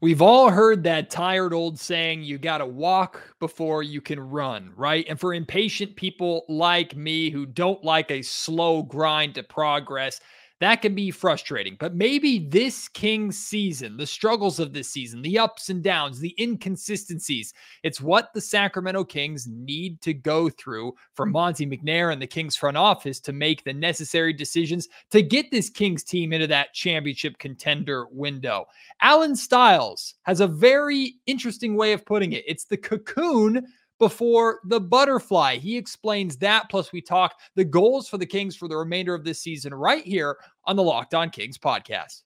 [0.00, 4.72] We've all heard that tired old saying, you got to walk before you can run,
[4.76, 5.04] right?
[5.08, 10.20] And for impatient people like me who don't like a slow grind to progress,
[10.60, 11.76] that can be frustrating.
[11.78, 16.34] But maybe this Kings season, the struggles of this season, the ups and downs, the
[16.38, 21.32] inconsistencies, it's what the Sacramento Kings need to go through for mm.
[21.32, 25.70] Monte McNair and the Kings front office to make the necessary decisions to get this
[25.70, 28.66] Kings team into that championship contender window.
[29.00, 32.44] Allen Stiles has a very interesting way of putting it.
[32.46, 33.66] It's the cocoon
[33.98, 35.56] before the butterfly.
[35.56, 36.70] He explains that.
[36.70, 40.04] Plus, we talk the goals for the Kings for the remainder of this season right
[40.04, 42.22] here on the Locked On Kings podcast.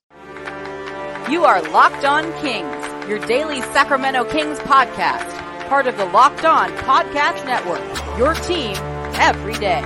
[1.30, 6.70] You are Locked On Kings, your daily Sacramento Kings podcast, part of the Locked On
[6.78, 7.80] Podcast Network,
[8.18, 8.76] your team
[9.14, 9.82] every day.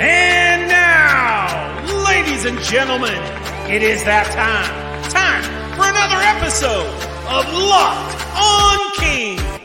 [0.00, 3.22] And now, ladies and gentlemen,
[3.70, 5.10] it is that time.
[5.10, 5.42] Time
[5.76, 6.86] for another episode
[7.28, 9.59] of Locked On Kings.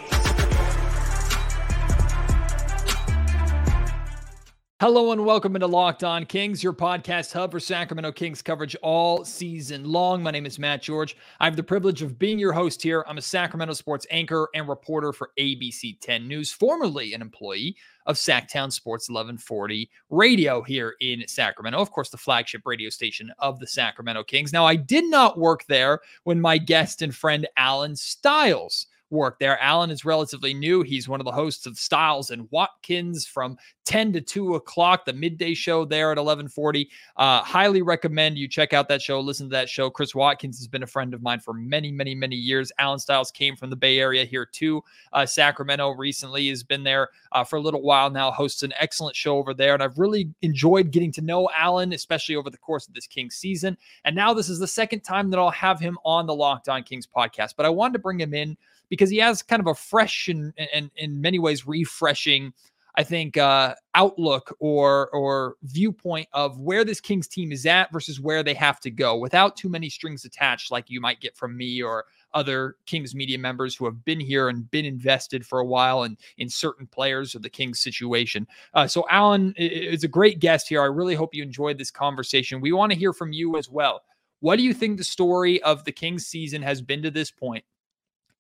[4.82, 9.24] Hello and welcome into Locked On Kings, your podcast hub for Sacramento Kings coverage all
[9.24, 10.22] season long.
[10.22, 11.16] My name is Matt George.
[11.40, 13.06] I have the privilege of being your host here.
[13.08, 18.18] I'm a Sacramento sports anchor and reporter for ABC 10 News, formerly an employee of
[18.18, 21.80] SacTown Sports 1140 Radio here in Sacramento.
[21.80, 24.52] Of course, the flagship radio station of the Sacramento Kings.
[24.52, 29.62] Now, I did not work there when my guest and friend Allen Stiles work there.
[29.62, 30.82] Allen is relatively new.
[30.82, 35.14] He's one of the hosts of Stiles and Watkins from 10 to 2 o'clock, the
[35.14, 36.90] midday show there at 1140.
[37.18, 39.90] Uh, highly recommend you check out that show, listen to that show.
[39.90, 42.72] Chris Watkins has been a friend of mine for many, many, many years.
[42.80, 44.84] Allen Stiles came from the Bay Area here to
[45.14, 49.16] uh, Sacramento recently, has been there uh, for a little while now, hosts an excellent
[49.16, 49.74] show over there.
[49.74, 53.36] And I've really enjoyed getting to know Allen, especially over the course of this Kings
[53.36, 53.78] season.
[54.04, 56.82] And now this is the second time that I'll have him on the Locked On
[56.84, 57.54] Kings podcast.
[57.56, 58.58] But I wanted to bring him in
[58.90, 62.54] because he has kind of a fresh and, and in many ways refreshing
[62.98, 68.22] I think uh, outlook or or viewpoint of where this Kings team is at versus
[68.22, 71.58] where they have to go without too many strings attached, like you might get from
[71.58, 75.66] me or other Kings media members who have been here and been invested for a
[75.66, 78.48] while and in certain players of the Kings situation.
[78.74, 80.82] Uh, so Allen is a great guest here.
[80.82, 82.62] I really hope you enjoyed this conversation.
[82.62, 84.04] We want to hear from you as well.
[84.40, 87.64] What do you think the story of the Kings season has been to this point?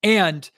[0.06, 0.50] And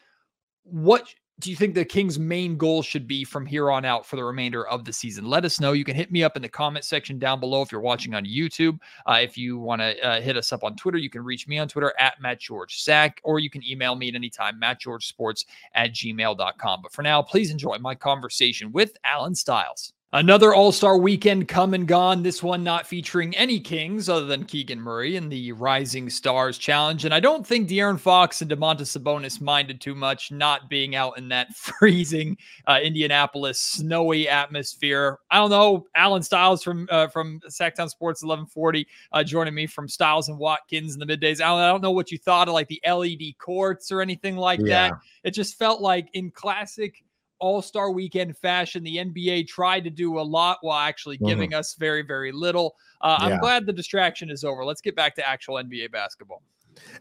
[0.63, 1.07] what
[1.39, 4.23] do you think the Kings' main goal should be from here on out for the
[4.23, 5.25] remainder of the season?
[5.25, 5.71] Let us know.
[5.71, 8.25] You can hit me up in the comment section down below if you're watching on
[8.25, 8.77] YouTube.
[9.05, 11.59] Uh, if you want to uh, hit us up on Twitter, you can reach me
[11.59, 15.45] on Twitter at Matt George Sack, or you can email me at any time, mattgeorgesports
[15.75, 16.81] at gmail.com.
[16.81, 19.93] But for now, please enjoy my conversation with Allen Stiles.
[20.13, 22.23] Another All Star weekend come and gone.
[22.23, 27.03] This one not featuring any Kings other than Keegan Murray in the Rising Stars Challenge.
[27.03, 31.17] And I don't think De'Aaron Fox and Domantas Sabonis minded too much not being out
[31.17, 32.37] in that freezing
[32.67, 35.19] uh, Indianapolis snowy atmosphere.
[35.29, 35.85] I don't know.
[35.93, 40.93] Allen Stiles from uh, from SacTown Sports 1140 uh, joining me from Stiles and Watkins
[40.93, 41.41] in the middays.
[41.41, 44.61] Allen, I don't know what you thought of like the LED courts or anything like
[44.61, 44.87] yeah.
[44.87, 44.99] that.
[45.25, 47.03] It just felt like in classic
[47.39, 48.83] all Star weekend fashion.
[48.83, 51.27] The NBA tried to do a lot while actually mm-hmm.
[51.27, 51.59] giving mm-hmm.
[51.59, 52.75] us very, very little.
[53.01, 53.25] Uh, yeah.
[53.27, 54.65] I'm glad the distraction is over.
[54.65, 56.41] Let's get back to actual NBA basketball.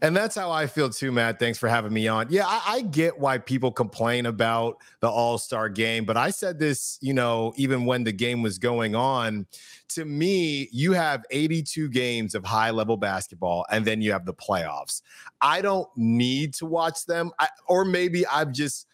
[0.01, 1.39] And that's how I feel too, Matt.
[1.39, 2.27] Thanks for having me on.
[2.29, 6.59] Yeah, I, I get why people complain about the All Star game, but I said
[6.59, 9.47] this, you know, even when the game was going on.
[9.89, 14.33] To me, you have 82 games of high level basketball, and then you have the
[14.33, 15.01] playoffs.
[15.41, 18.87] I don't need to watch them, I, or maybe I've just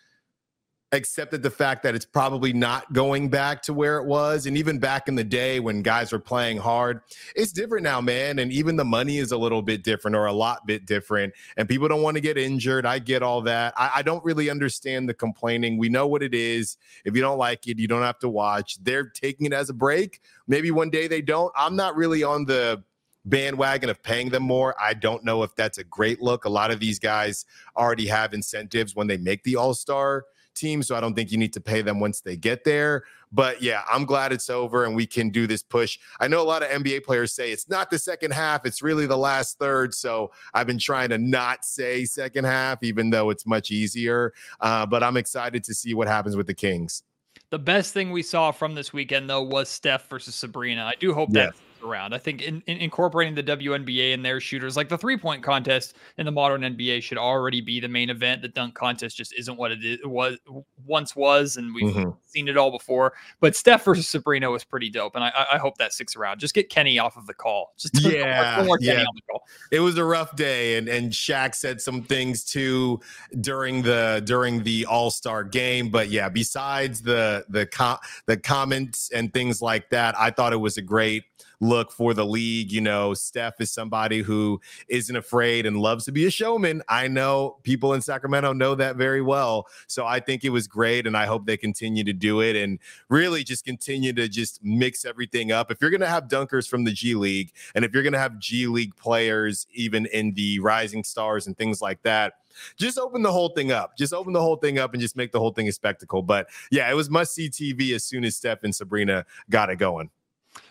[0.94, 4.46] accepted the fact that it's probably not going back to where it was.
[4.46, 7.02] And even back in the day when guys were playing hard,
[7.36, 8.38] it's different now, man.
[8.40, 11.34] And even the money is a little bit different or a lot bit different.
[11.58, 12.86] And people don't want to get injured.
[12.86, 13.74] I get all that.
[13.76, 15.78] I, I don't really understand the complaining.
[15.78, 16.78] We know what it is.
[17.04, 18.78] If you don't like it, you don't have to watch.
[18.82, 20.22] They're taking it as a break.
[20.48, 21.52] Maybe one day they don't.
[21.56, 22.84] I'm not really on the
[23.26, 24.76] bandwagon of paying them more.
[24.80, 26.46] I don't know if that's a great look.
[26.46, 30.84] A lot of these guys already have incentives when they make the All Star team.
[30.84, 33.04] So I don't think you need to pay them once they get there.
[33.32, 35.98] But yeah, I'm glad it's over and we can do this push.
[36.20, 39.08] I know a lot of NBA players say it's not the second half, it's really
[39.08, 39.94] the last third.
[39.94, 44.34] So I've been trying to not say second half, even though it's much easier.
[44.60, 47.04] Uh, but I'm excited to see what happens with the Kings.
[47.50, 50.86] The best thing we saw from this weekend, though, was Steph versus Sabrina.
[50.86, 51.54] I do hope that
[51.84, 52.14] around.
[52.14, 55.96] I think in, in incorporating the WNBA and their shooters, like the three point contest
[56.18, 58.42] in the modern NBA, should already be the main event.
[58.42, 60.38] The dunk contest just isn't what it, is, it was
[60.86, 62.12] once was, and we've mm-hmm.
[62.26, 63.14] seen it all before.
[63.40, 66.40] But Steph versus Sabrina was pretty dope, and I, I hope that sticks around.
[66.40, 67.74] Just get Kenny off of the call.
[67.78, 69.08] Just yeah, yeah.
[69.72, 73.00] It was a rough day, and and Shaq said some things too
[73.42, 75.90] during the during the All Star game.
[75.90, 80.58] But yeah, besides the the com- the comments and things like that, I thought it
[80.58, 81.24] was a great
[81.64, 82.72] look for the league.
[82.72, 86.84] You know, Steph is somebody who isn't afraid and loves to be a showman.
[86.90, 89.68] I know people in Sacramento know that very well.
[89.88, 91.08] So I think it was great.
[91.08, 92.80] And I hope they continue to do it and
[93.10, 95.72] really just continue to just mix everything up.
[95.72, 98.20] If you're going to have dunkers from the G League and if you're going to
[98.20, 102.34] have G League players, even in the Rising Stars and things like that,
[102.78, 103.98] just open the whole thing up.
[103.98, 106.22] Just open the whole thing up and just make the whole thing a spectacle.
[106.22, 109.78] But yeah, it was must see TV as soon as Steph and Sabrina got it
[109.78, 110.10] going.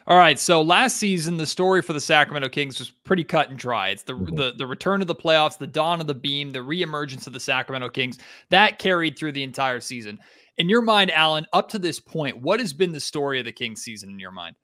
[0.07, 0.39] All right.
[0.39, 3.91] So last season, the story for the Sacramento Kings was pretty cut and dry.
[3.91, 4.35] It's the mm-hmm.
[4.35, 7.41] the, the return of the playoffs, the dawn of the beam, the reemergence of the
[7.41, 8.19] Sacramento Kings
[8.51, 10.19] that carried through the entire season.
[10.59, 13.53] In your mind, Allen, up to this point, what has been the story of the
[13.53, 14.55] Kings season in your mind?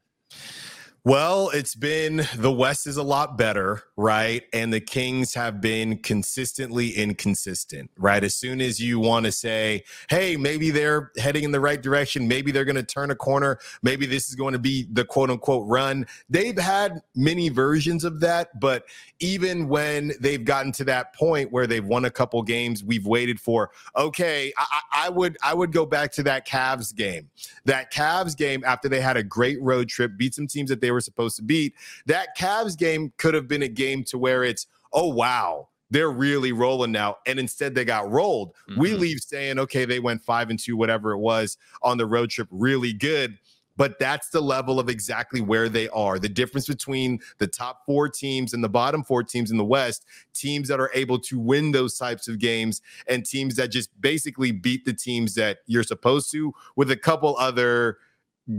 [1.05, 4.43] Well, it's been the West is a lot better, right?
[4.53, 8.23] And the Kings have been consistently inconsistent, right?
[8.23, 12.27] As soon as you want to say, hey, maybe they're heading in the right direction,
[12.27, 15.31] maybe they're going to turn a corner, maybe this is going to be the quote
[15.31, 16.05] unquote run.
[16.29, 18.85] They've had many versions of that, but
[19.21, 23.41] even when they've gotten to that point where they've won a couple games, we've waited
[23.41, 27.31] for, okay, I, I would I would go back to that Cavs game.
[27.65, 30.88] That Cavs game after they had a great road trip, beat some teams that they
[30.91, 31.75] were were supposed to beat.
[32.07, 36.51] That Cavs game could have been a game to where it's, oh, wow, they're really
[36.51, 37.19] rolling now.
[37.25, 38.53] And instead they got rolled.
[38.69, 38.81] Mm-hmm.
[38.81, 42.31] We leave saying, okay, they went five and two, whatever it was on the road
[42.31, 43.39] trip, really good.
[43.77, 46.19] But that's the level of exactly where they are.
[46.19, 50.05] The difference between the top four teams and the bottom four teams in the West,
[50.35, 54.51] teams that are able to win those types of games, and teams that just basically
[54.51, 57.99] beat the teams that you're supposed to, with a couple other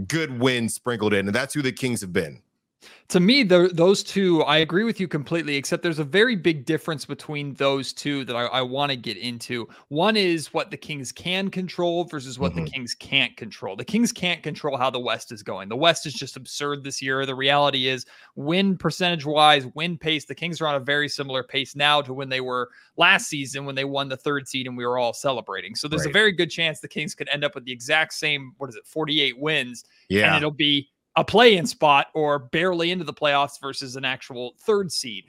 [0.07, 2.41] good wins sprinkled in, and that's who the Kings have been.
[3.10, 6.66] To me, the, those two, I agree with you completely, except there's a very big
[6.66, 9.68] difference between those two that I, I want to get into.
[9.88, 12.66] One is what the Kings can control versus what mm-hmm.
[12.66, 13.76] the Kings can't control.
[13.76, 15.70] The Kings can't control how the West is going.
[15.70, 17.26] The West is just absurd this year.
[17.26, 18.06] The reality is,
[18.36, 22.14] win percentage wise, win pace, the Kings are on a very similar pace now to
[22.14, 25.14] when they were last season when they won the third seed and we were all
[25.14, 25.74] celebrating.
[25.74, 26.12] So there's right.
[26.12, 28.76] a very good chance the Kings could end up with the exact same, what is
[28.76, 29.84] it, 48 wins.
[30.10, 30.28] Yeah.
[30.28, 34.53] And it'll be a play in spot or barely into the playoffs versus an actual
[34.59, 35.25] third seed.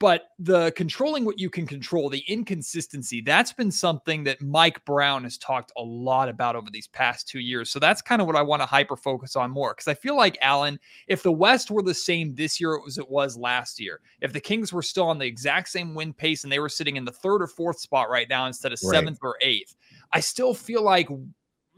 [0.00, 5.22] But the controlling what you can control, the inconsistency, that's been something that Mike Brown
[5.22, 7.70] has talked a lot about over these past two years.
[7.70, 9.72] So that's kind of what I want to hyper focus on more.
[9.72, 13.08] Because I feel like, Allen, if the West were the same this year as it
[13.08, 16.52] was last year, if the Kings were still on the exact same win pace and
[16.52, 18.96] they were sitting in the third or fourth spot right now instead of right.
[18.96, 19.76] seventh or eighth,
[20.12, 21.08] I still feel like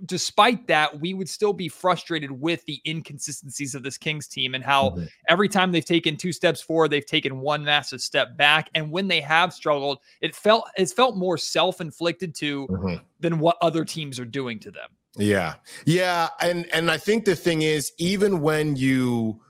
[0.04, 4.62] despite that, we would still be frustrated with the inconsistencies of this Kings team and
[4.62, 5.04] how mm-hmm.
[5.28, 8.68] every time they've taken two steps forward, they've taken one massive step back.
[8.74, 12.96] And when they have struggled, it felt it's felt more self-inflicted to mm-hmm.
[13.20, 14.90] than what other teams are doing to them.
[15.16, 15.54] Yeah.
[15.86, 16.28] Yeah.
[16.40, 19.40] And and I think the thing is, even when you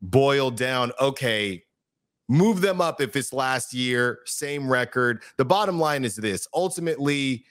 [0.00, 1.64] boil down, okay,
[2.28, 5.22] move them up if it's last year, same record.
[5.36, 7.44] The bottom line is this ultimately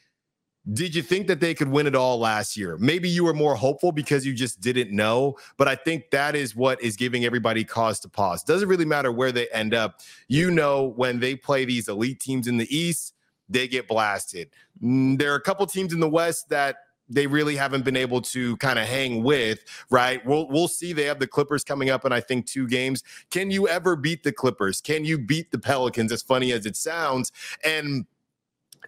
[0.73, 2.77] did you think that they could win it all last year?
[2.77, 6.55] Maybe you were more hopeful because you just didn't know, but I think that is
[6.55, 8.43] what is giving everybody cause to pause.
[8.43, 10.01] Doesn't really matter where they end up.
[10.27, 13.15] You know, when they play these elite teams in the East,
[13.49, 14.49] they get blasted.
[14.83, 16.77] Mm, there are a couple teams in the West that
[17.09, 20.25] they really haven't been able to kind of hang with, right?
[20.25, 20.93] We'll we'll see.
[20.93, 23.03] They have the Clippers coming up in I think two games.
[23.31, 24.79] Can you ever beat the Clippers?
[24.79, 26.11] Can you beat the Pelicans?
[26.11, 27.31] As funny as it sounds,
[27.65, 28.05] and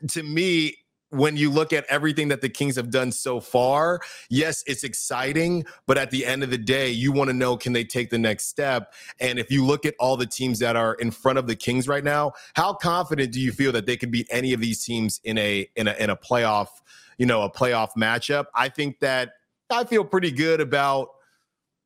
[0.10, 0.77] to me,
[1.13, 5.65] when you look at everything that the Kings have done so far, yes, it's exciting,
[5.86, 8.17] but at the end of the day, you want to know can they take the
[8.17, 8.93] next step?
[9.20, 11.88] And if you look at all the teams that are in front of the Kings
[11.88, 15.22] right now, how confident do you feel that they could beat any of these teams
[15.24, 16.70] in a in a in a playoff,
[17.17, 18.46] you know, a playoff matchup?
[18.55, 19.34] I think that
[19.70, 21.10] I feel pretty good about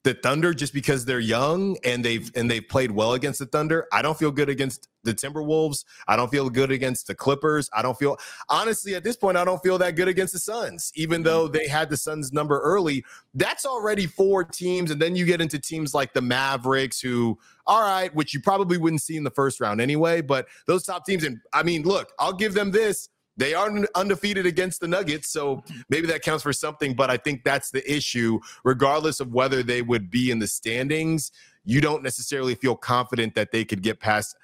[0.03, 3.87] the Thunder just because they're young and they've and they've played well against the Thunder.
[3.91, 5.83] I don't feel good against the Timberwolves.
[6.07, 7.69] I don't feel good against the Clippers.
[7.73, 8.17] I don't feel
[8.49, 10.91] honestly at this point I don't feel that good against the Suns.
[10.95, 15.25] Even though they had the Suns number early, that's already four teams and then you
[15.25, 19.25] get into teams like the Mavericks who all right, which you probably wouldn't see in
[19.25, 22.71] the first round anyway, but those top teams and I mean, look, I'll give them
[22.71, 26.95] this they are undefeated against the Nuggets, so maybe that counts for something.
[26.95, 28.39] But I think that's the issue.
[28.63, 31.31] Regardless of whether they would be in the standings,
[31.63, 34.35] you don't necessarily feel confident that they could get past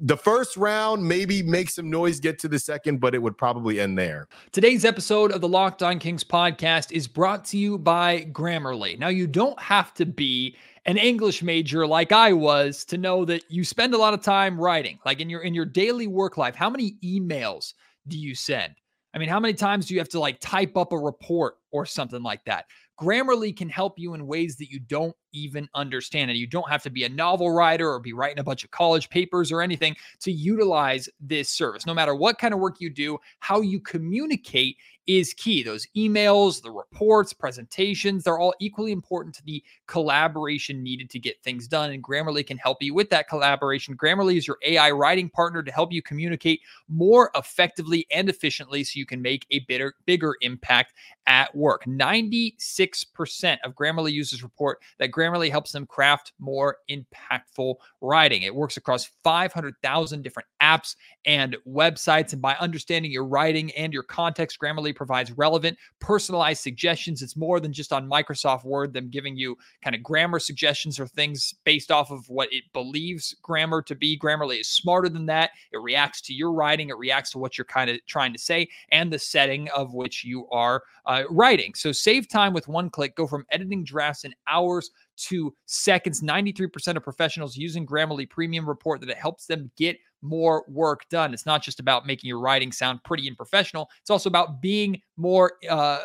[0.00, 3.80] the first round, maybe make some noise, get to the second, but it would probably
[3.80, 4.26] end there.
[4.52, 8.98] Today's episode of the Locked On Kings podcast is brought to you by Grammarly.
[8.98, 10.56] Now, you don't have to be
[10.86, 14.58] an English major like I was to know that you spend a lot of time
[14.58, 16.54] writing, like in your in your daily work life.
[16.54, 17.74] How many emails
[18.08, 18.74] do you send?
[19.14, 21.86] I mean, how many times do you have to like type up a report or
[21.86, 22.66] something like that?
[23.00, 26.30] Grammarly can help you in ways that you don't even understand.
[26.30, 28.70] And you don't have to be a novel writer or be writing a bunch of
[28.70, 31.86] college papers or anything to utilize this service.
[31.86, 34.76] No matter what kind of work you do, how you communicate
[35.06, 35.62] is key.
[35.62, 41.42] Those emails, the reports, presentations, they're all equally important to the collaboration needed to get
[41.42, 41.92] things done.
[41.92, 43.96] And Grammarly can help you with that collaboration.
[43.96, 48.98] Grammarly is your AI writing partner to help you communicate more effectively and efficiently so
[48.98, 50.94] you can make a bigger, bigger impact
[51.26, 51.84] at work.
[51.84, 58.42] 96% of Grammarly users report that Grammarly helps them craft more impactful writing.
[58.42, 62.32] It works across 500,000 different apps and websites.
[62.32, 67.22] And by understanding your writing and your context, Grammarly provides relevant, personalized suggestions.
[67.22, 71.06] It's more than just on Microsoft Word, them giving you kind of grammar suggestions or
[71.06, 74.18] things based off of what it believes grammar to be.
[74.18, 75.50] Grammarly is smarter than that.
[75.72, 78.68] It reacts to your writing, it reacts to what you're kind of trying to say
[78.90, 81.72] and the setting of which you are uh, writing.
[81.74, 83.16] So save time with one click.
[83.16, 86.22] Go from editing drafts in hours to seconds.
[86.22, 91.32] 93% of professionals using Grammarly Premium report that it helps them get more work done.
[91.32, 93.88] It's not just about making your writing sound pretty and professional.
[94.00, 95.98] It's also about being more uh,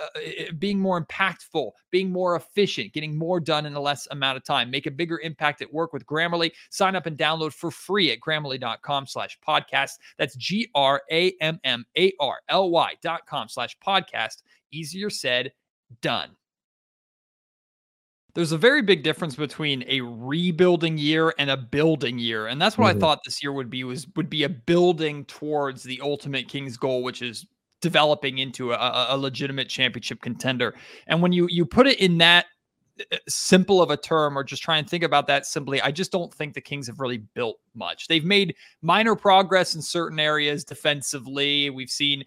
[0.60, 4.70] being more impactful, being more efficient, getting more done in a less amount of time.
[4.70, 6.52] Make a bigger impact at work with Grammarly.
[6.70, 9.94] Sign up and download for free at grammarly.com slash podcast.
[10.18, 10.94] That's G-R-A-M-M-A-R-L-Y
[13.02, 14.44] dot com slash podcast.
[14.72, 15.52] Easier said,
[16.02, 16.30] done.
[18.34, 22.78] There's a very big difference between a rebuilding year and a building year, and that's
[22.78, 22.98] what mm-hmm.
[22.98, 26.78] I thought this year would be was would be a building towards the ultimate Kings
[26.78, 27.46] goal, which is
[27.82, 30.76] developing into a, a legitimate championship contender.
[31.08, 32.46] And when you you put it in that
[33.12, 36.12] uh, simple of a term or just try and think about that simply i just
[36.12, 40.64] don't think the kings have really built much they've made minor progress in certain areas
[40.66, 42.24] defensively we've seen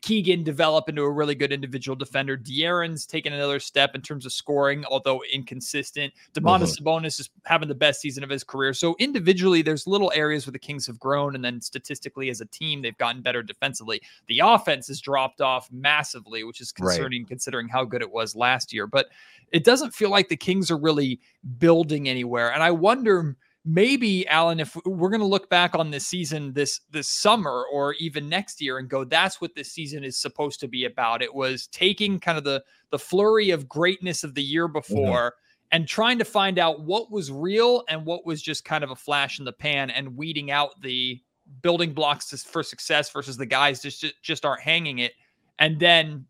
[0.00, 2.36] Keegan develop into a really good individual defender.
[2.36, 6.12] De'Aaron's taken another step in terms of scoring, although inconsistent.
[6.32, 6.86] Domantas mm-hmm.
[6.86, 8.72] Sabonis is having the best season of his career.
[8.72, 12.46] So individually, there's little areas where the Kings have grown, and then statistically, as a
[12.46, 14.00] team, they've gotten better defensively.
[14.28, 17.28] The offense has dropped off massively, which is concerning right.
[17.28, 18.86] considering how good it was last year.
[18.86, 19.08] But
[19.52, 21.20] it doesn't feel like the Kings are really
[21.58, 26.06] building anywhere, and I wonder maybe Allen, if we're going to look back on this
[26.06, 30.18] season this this summer or even next year and go, that's what this season is
[30.18, 31.22] supposed to be about.
[31.22, 34.74] It was taking kind of the the flurry of greatness of the year mm-hmm.
[34.74, 35.30] before.
[35.30, 35.38] Mm-hmm.
[35.72, 38.96] And trying to find out what was real and what was just kind of a
[38.96, 41.20] flash in the pan, and weeding out the
[41.62, 45.14] building blocks for success versus the guys just just aren't hanging it,
[45.58, 46.26] and then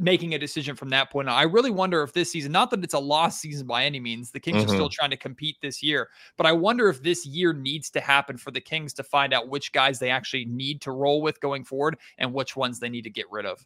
[0.00, 1.34] making a decision from that point on.
[1.34, 4.30] I really wonder if this season, not that it's a lost season by any means,
[4.30, 4.64] the Kings mm-hmm.
[4.64, 4.92] are still mm-hmm.
[4.92, 8.50] trying to compete this year, but I wonder if this year needs to happen for
[8.50, 11.98] the Kings to find out which guys they actually need to roll with going forward
[12.18, 13.64] and which ones they need to get rid of.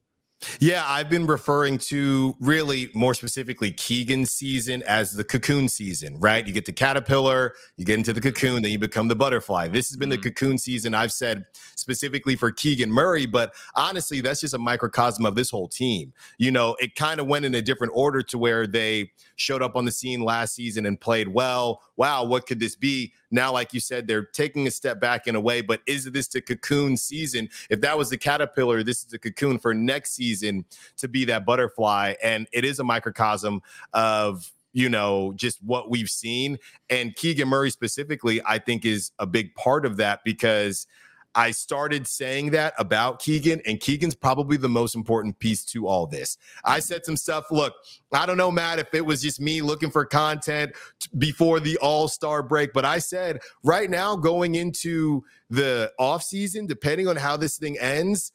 [0.60, 6.46] Yeah, I've been referring to really more specifically Keegan's season as the cocoon season, right?
[6.46, 9.68] You get the caterpillar, you get into the cocoon, then you become the butterfly.
[9.68, 10.22] This has been mm-hmm.
[10.22, 11.44] the cocoon season, I've said
[11.76, 16.12] specifically for Keegan Murray, but honestly, that's just a microcosm of this whole team.
[16.38, 19.76] You know, it kind of went in a different order to where they showed up
[19.76, 21.80] on the scene last season and played well.
[21.96, 23.12] Wow, what could this be?
[23.34, 26.28] Now, like you said, they're taking a step back in a way, but is this
[26.28, 27.48] the cocoon season?
[27.68, 30.64] If that was the caterpillar, this is the cocoon for next season
[30.98, 32.14] to be that butterfly.
[32.22, 33.60] And it is a microcosm
[33.92, 36.58] of you know, just what we've seen.
[36.90, 40.88] And Keegan Murray specifically, I think, is a big part of that because
[41.34, 46.06] I started saying that about Keegan, and Keegan's probably the most important piece to all
[46.06, 46.38] this.
[46.64, 47.46] I said some stuff.
[47.50, 47.74] Look,
[48.12, 50.72] I don't know, Matt, if it was just me looking for content
[51.18, 57.08] before the All Star break, but I said right now, going into the offseason, depending
[57.08, 58.32] on how this thing ends,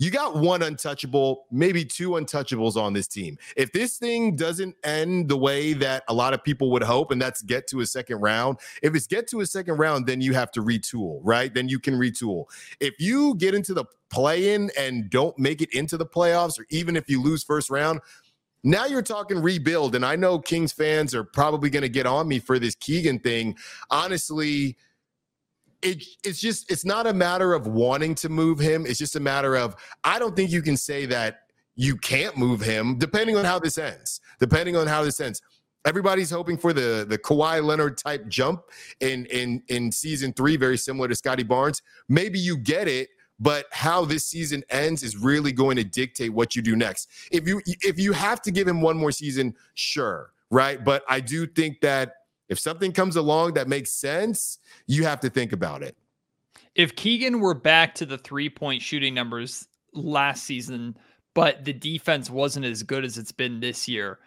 [0.00, 3.36] you got one untouchable, maybe two untouchables on this team.
[3.54, 7.20] If this thing doesn't end the way that a lot of people would hope, and
[7.20, 10.32] that's get to a second round, if it's get to a second round, then you
[10.32, 11.52] have to retool, right?
[11.52, 12.46] Then you can retool.
[12.80, 16.64] If you get into the play in and don't make it into the playoffs, or
[16.70, 18.00] even if you lose first round,
[18.64, 19.94] now you're talking rebuild.
[19.94, 23.18] And I know Kings fans are probably going to get on me for this Keegan
[23.18, 23.54] thing.
[23.90, 24.78] Honestly,
[25.82, 28.86] it, it's just it's not a matter of wanting to move him.
[28.86, 31.40] It's just a matter of I don't think you can say that
[31.76, 34.20] you can't move him, depending on how this ends.
[34.38, 35.40] Depending on how this ends.
[35.86, 38.62] Everybody's hoping for the the Kawhi Leonard type jump
[39.00, 41.80] in in in season three, very similar to Scottie Barnes.
[42.08, 43.08] Maybe you get it,
[43.38, 47.08] but how this season ends is really going to dictate what you do next.
[47.32, 50.84] If you if you have to give him one more season, sure, right?
[50.84, 52.12] But I do think that
[52.50, 55.96] if something comes along that makes sense, you have to think about it.
[56.74, 60.96] If Keegan were back to the three point shooting numbers last season,
[61.34, 64.18] but the defense wasn't as good as it's been this year,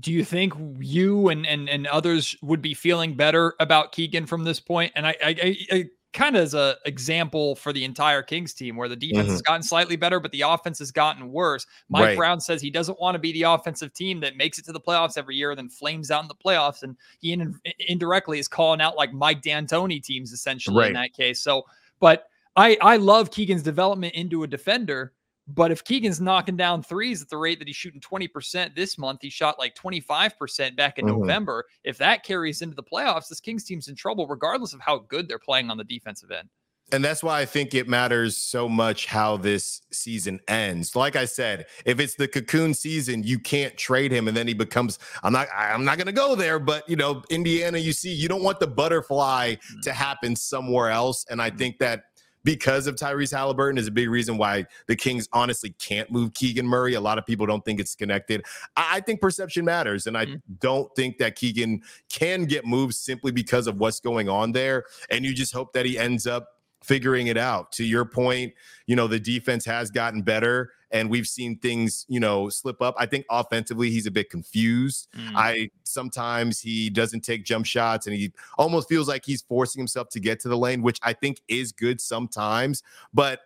[0.00, 4.44] do you think you and and and others would be feeling better about Keegan from
[4.44, 4.92] this point?
[4.96, 8.88] And I, I, I kind of as an example for the entire Kings team, where
[8.88, 9.32] the defense mm-hmm.
[9.32, 11.66] has gotten slightly better, but the offense has gotten worse.
[11.88, 12.16] Mike right.
[12.16, 14.80] Brown says he doesn't want to be the offensive team that makes it to the
[14.80, 18.80] playoffs every year, then flames out in the playoffs, and he in, indirectly is calling
[18.80, 20.88] out like Mike D'Antoni teams essentially right.
[20.88, 21.40] in that case.
[21.40, 21.64] So,
[22.00, 25.12] but I I love Keegan's development into a defender
[25.48, 29.20] but if Keegan's knocking down threes at the rate that he's shooting 20% this month,
[29.22, 31.20] he shot like 25% back in mm-hmm.
[31.20, 31.64] November.
[31.84, 35.28] If that carries into the playoffs, this Kings team's in trouble, regardless of how good
[35.28, 36.48] they're playing on the defensive end.
[36.90, 40.94] And that's why I think it matters so much how this season ends.
[40.94, 44.52] Like I said, if it's the cocoon season, you can't trade him and then he
[44.52, 48.12] becomes I'm not I'm not going to go there, but you know, Indiana you see,
[48.12, 49.80] you don't want the butterfly mm-hmm.
[49.80, 51.58] to happen somewhere else and I mm-hmm.
[51.58, 52.04] think that
[52.44, 56.66] because of Tyrese Halliburton is a big reason why the Kings honestly can't move Keegan
[56.66, 56.94] Murray.
[56.94, 58.44] A lot of people don't think it's connected.
[58.76, 60.36] I, think perception matters, and I mm-hmm.
[60.60, 64.84] don't think that Keegan can get moved simply because of what's going on there.
[65.10, 66.48] And you just hope that he ends up
[66.82, 67.72] figuring it out.
[67.72, 68.52] To your point,
[68.86, 72.94] you know, the defense has gotten better and we've seen things, you know, slip up.
[72.98, 75.08] I think offensively he's a bit confused.
[75.16, 75.32] Mm.
[75.34, 80.08] I sometimes he doesn't take jump shots and he almost feels like he's forcing himself
[80.10, 82.82] to get to the lane, which I think is good sometimes.
[83.12, 83.40] But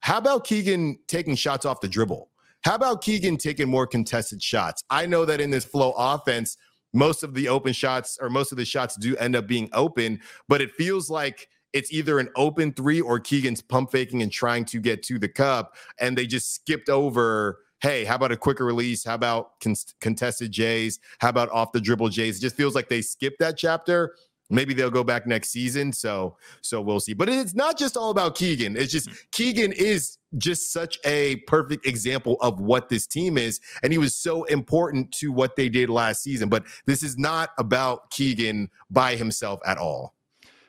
[0.00, 2.28] how about Keegan taking shots off the dribble?
[2.62, 4.84] How about Keegan taking more contested shots?
[4.90, 6.56] I know that in this flow offense,
[6.92, 10.20] most of the open shots or most of the shots do end up being open,
[10.48, 14.64] but it feels like it's either an open three or Keegan's pump faking and trying
[14.66, 15.74] to get to the cup.
[15.98, 19.04] And they just skipped over, hey, how about a quicker release?
[19.04, 21.00] How about con- contested Jays?
[21.18, 22.38] How about off the dribble Jays?
[22.38, 24.14] It just feels like they skipped that chapter.
[24.50, 25.94] Maybe they'll go back next season.
[25.94, 27.14] So, so we'll see.
[27.14, 28.76] But it's not just all about Keegan.
[28.76, 33.60] It's just Keegan is just such a perfect example of what this team is.
[33.82, 36.50] And he was so important to what they did last season.
[36.50, 40.14] But this is not about Keegan by himself at all.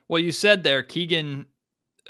[0.09, 1.45] Well, you said there, Keegan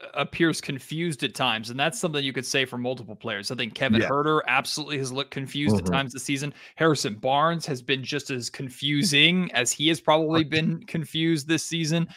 [0.01, 3.51] uh, appears confused at times, and that's something you could say for multiple players.
[3.51, 4.09] I think Kevin yeah.
[4.09, 5.85] Huerter absolutely has looked confused mm-hmm.
[5.85, 6.53] at times this season.
[6.75, 12.07] Harrison Barnes has been just as confusing as he has probably been confused this season.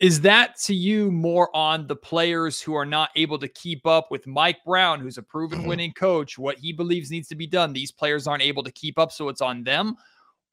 [0.00, 4.10] Is that to you more on the players who are not able to keep up
[4.10, 5.68] with Mike Brown, who's a proven mm-hmm.
[5.68, 7.72] winning coach, what he believes needs to be done?
[7.72, 9.96] These players aren't able to keep up, so it's on them.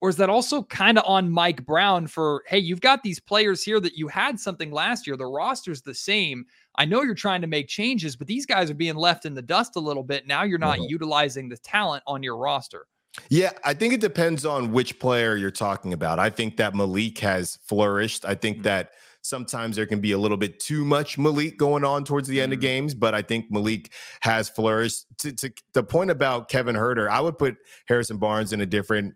[0.02, 3.62] Or is that also kind of on Mike Brown for, hey, you've got these players
[3.62, 5.16] here that you had something last year.
[5.16, 6.46] The roster's the same.
[6.76, 9.44] I know you're trying to make changes, but these guys are being left in the
[9.44, 10.26] dust a little bit.
[10.26, 10.90] Now you're not mm-hmm.
[10.90, 12.88] utilizing the talent on your roster.
[13.30, 16.18] Yeah, I think it depends on which player you're talking about.
[16.18, 18.26] I think that Malik has flourished.
[18.26, 18.64] I think mm-hmm.
[18.64, 22.42] that sometimes there can be a little bit too much Malik going on towards the
[22.42, 22.68] end of mm-hmm.
[22.68, 25.06] games, but I think Malik has flourished.
[25.20, 29.14] To, to the point about Kevin Huerter, I would put Harrison Barnes in a different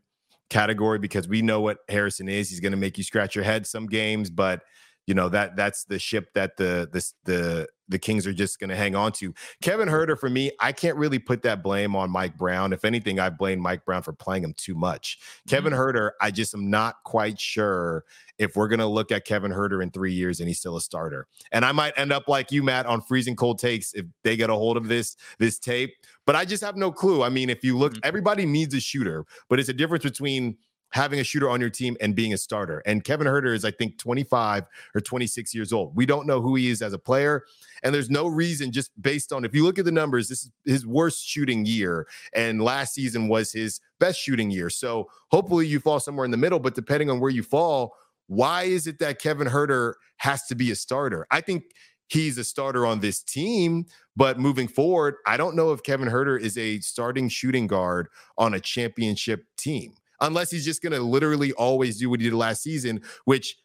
[0.50, 2.50] category because we know what Harrison is.
[2.50, 4.62] He's going to make you scratch your head some games, but
[5.08, 8.72] you know that that's the ship that the the the the Kings are just going
[8.72, 9.32] to hang on to.
[9.62, 12.74] Kevin Huerter for me, I can't really put that blame on Mike Brown.
[12.74, 15.20] If anything, I blame Mike Brown for playing him too much.
[15.20, 15.50] Mm-hmm.
[15.56, 18.04] Kevin Huerter, I just am not quite sure
[18.40, 20.82] if we're going to look at Kevin Huerter in 3 years and he's still a
[20.82, 21.28] starter.
[21.52, 24.50] And I might end up like you Matt on freezing cold takes if they get
[24.50, 25.94] a hold of this this tape
[26.26, 27.24] but I just have no clue.
[27.24, 28.02] I mean, if you look, mm-hmm.
[28.04, 30.58] everybody needs a shooter, but it's a difference between
[30.96, 32.82] having a shooter on your team and being a starter.
[32.86, 34.64] And Kevin Huerter is, I think, 25
[34.96, 35.94] or 26 years old.
[35.94, 37.44] We don't know who he is as a player.
[37.84, 40.52] And there's no reason, just based on if you look at the numbers, this is
[40.64, 42.08] his worst shooting year.
[42.34, 44.70] And last season was his best shooting year.
[44.70, 46.60] So hopefully you fall somewhere in the middle.
[46.60, 47.94] But depending on where you fall,
[48.28, 51.28] why is it that Kevin Huerter has to be a starter?
[51.30, 51.66] I think
[52.08, 53.86] he's a starter on this team.
[54.16, 58.54] But moving forward, I don't know if Kevin Huerter is a starting shooting guard on
[58.54, 62.64] a championship team, unless he's just going to literally always do what he did last
[62.64, 63.56] season, which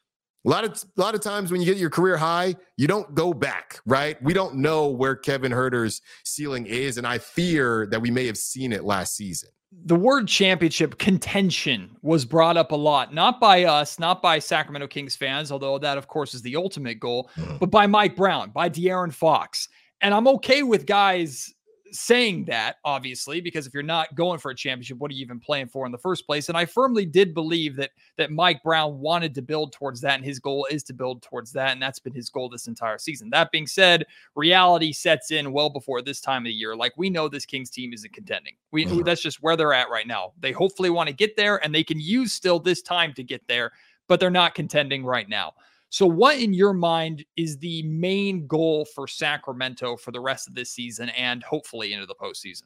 [0.46, 3.14] a lot of a lot of times when you get your career high, you don't
[3.14, 4.20] go back, right?
[4.22, 8.38] We don't know where Kevin Huerter's ceiling is, and I fear that we may have
[8.38, 9.50] seen it last season.
[9.84, 14.88] the word championship contention was brought up a lot, not by us, not by Sacramento
[14.88, 17.56] Kings fans, although that, of course, is the ultimate goal, mm-hmm.
[17.58, 19.68] but by Mike Brown, by De'Aaron Fox.
[20.00, 21.52] And I'm okay with guys
[21.92, 25.40] saying that, obviously, because if you're not going for a championship, what are you even
[25.40, 26.48] playing for in the first place?
[26.48, 30.24] And I firmly did believe that that Mike Brown wanted to build towards that, and
[30.24, 33.30] his goal is to build towards that, and that's been his goal this entire season.
[33.30, 36.76] That being said, reality sets in well before this time of the year.
[36.76, 38.54] Like we know this Kings team isn't contending.
[38.70, 39.02] We mm-hmm.
[39.02, 40.32] that's just where they're at right now.
[40.40, 43.46] They hopefully want to get there, and they can use still this time to get
[43.48, 43.72] there,
[44.08, 45.54] but they're not contending right now.
[45.90, 50.54] So, what in your mind is the main goal for Sacramento for the rest of
[50.54, 52.64] this season and hopefully into the postseason?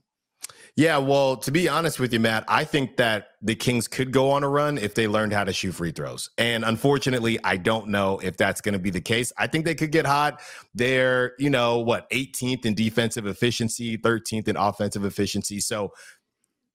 [0.76, 4.30] Yeah, well, to be honest with you, Matt, I think that the Kings could go
[4.30, 6.30] on a run if they learned how to shoot free throws.
[6.36, 9.32] And unfortunately, I don't know if that's going to be the case.
[9.38, 10.40] I think they could get hot.
[10.74, 15.60] They're, you know, what, 18th in defensive efficiency, 13th in offensive efficiency.
[15.60, 15.92] So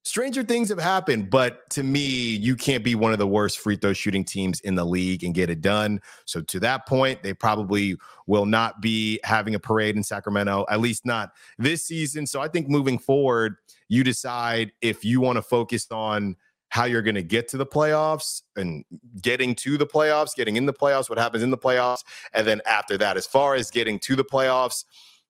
[0.09, 3.75] stranger things have happened, but to me, you can't be one of the worst free
[3.75, 6.01] throw shooting teams in the league and get it done.
[6.25, 7.95] So to that point, they probably
[8.25, 12.25] will not be having a parade in Sacramento, at least not this season.
[12.25, 16.35] So I think moving forward, you decide if you want to focus on
[16.69, 18.85] how you're going to get to the playoffs and
[19.21, 22.03] getting to the playoffs, getting in the playoffs, what happens in the playoffs.
[22.33, 24.85] And then after that, as far as getting to the playoffs,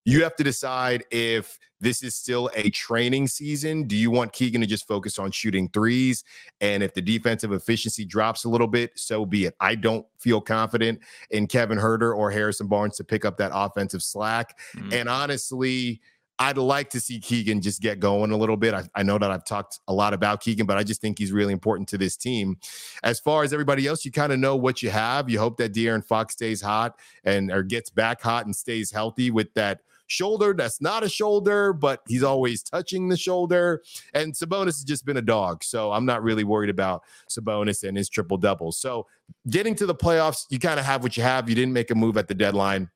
[0.06, 3.84] you have to decide if this is still a training season.
[3.84, 6.24] Do you want Keegan to just focus on shooting threes?
[6.62, 9.56] And if the defensive efficiency drops a little bit, so be it.
[9.60, 11.00] I don't feel confident
[11.32, 14.60] in Kevin Huerter or Harrison Barnes to pick up that offensive slack.
[14.76, 14.94] Mm-hmm.
[14.94, 16.02] And honestly,
[16.42, 18.74] I'd like to see Keegan just get going a little bit.
[18.74, 21.34] I, I, know that I've talked a lot about Keegan, but I just think he's
[21.34, 22.58] really important to this team.
[23.04, 25.30] As far as everybody else, you kind of know what you have.
[25.30, 29.32] You hope that De'Aaron Fox stays hot and or gets back hot and stays healthy
[29.32, 33.82] with that shoulder that's not a shoulder, but he's always touching the shoulder.
[34.14, 35.64] And Sabonis has just been a dog.
[35.64, 38.78] So I'm not really worried about Sabonis and his triple doubles.
[38.78, 39.08] So
[39.50, 41.48] getting to the playoffs, you kind of have what you have.
[41.48, 42.90] You didn't make a move at the deadline.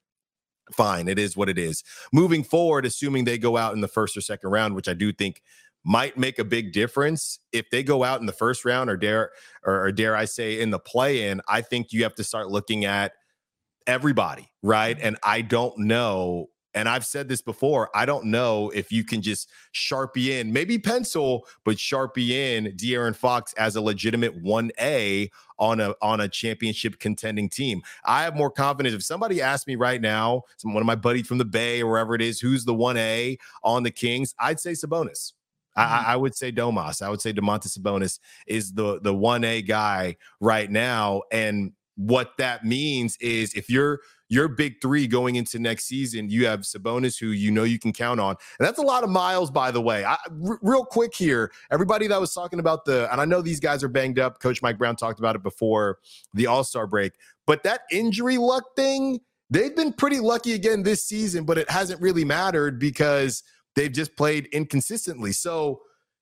[0.71, 1.83] Fine, it is what it is.
[2.11, 5.11] Moving forward, assuming they go out in the first or second round, which I do
[5.11, 5.41] think
[5.83, 9.31] might make a big difference if they go out in the first round or dare
[9.65, 12.47] or, or dare I say in the play in I think you have to start
[12.49, 13.11] looking at
[13.85, 15.07] everybody right mm-hmm.
[15.07, 19.21] and I don't know and I've said this before, I don't know if you can
[19.21, 25.79] just sharpie in, maybe pencil, but sharpie in De'Aaron Fox as a legitimate 1A on
[25.79, 27.81] a on a championship contending team.
[28.05, 28.95] I have more confidence.
[28.95, 31.91] If somebody asked me right now, some, one of my buddies from the Bay or
[31.91, 35.33] wherever it is, who's the 1A on the Kings, I'd say Sabonis.
[35.75, 36.09] I, mm-hmm.
[36.11, 37.01] I, would say Domas.
[37.01, 42.37] I would say Domantas Sabonis is the the one A guy right now, and what
[42.37, 47.19] that means is if you're your big three going into next season, you have Sabonis,
[47.19, 48.35] who you know you can count on.
[48.57, 50.03] And that's a lot of miles, by the way.
[50.03, 53.59] I, r- real quick here, everybody that was talking about the, and I know these
[53.59, 54.39] guys are banged up.
[54.39, 55.99] Coach Mike Brown talked about it before
[56.33, 57.13] the All Star break,
[57.45, 59.19] but that injury luck thing,
[59.51, 63.43] they've been pretty lucky again this season, but it hasn't really mattered because
[63.75, 65.31] they've just played inconsistently.
[65.31, 65.81] So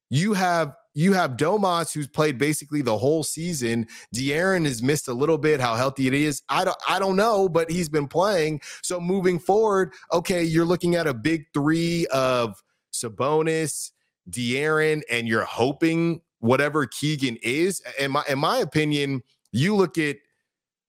[0.09, 3.87] you have you have Domas, who's played basically the whole season.
[4.15, 5.59] De'Aaron has missed a little bit.
[5.59, 8.61] How healthy it is, I don't, I don't know, but he's been playing.
[8.81, 12.61] So moving forward, okay, you're looking at a big three of
[12.93, 13.91] Sabonis,
[14.29, 17.81] De'Aaron, and you're hoping whatever Keegan is.
[17.99, 20.17] In my, in my opinion, you look at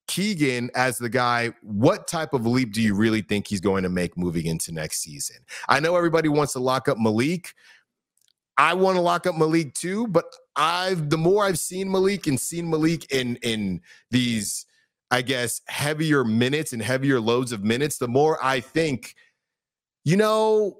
[0.08, 3.88] Keegan as the guy, what type of leap do you really think he's going to
[3.88, 5.36] make moving into next season?
[5.68, 7.54] I know everybody wants to lock up Malik,
[8.58, 10.24] I want to lock up Malik too, but
[10.56, 14.66] I've the more I've seen Malik and seen Malik in in these,
[15.10, 19.14] I guess, heavier minutes and heavier loads of minutes, the more I think,
[20.04, 20.78] you know,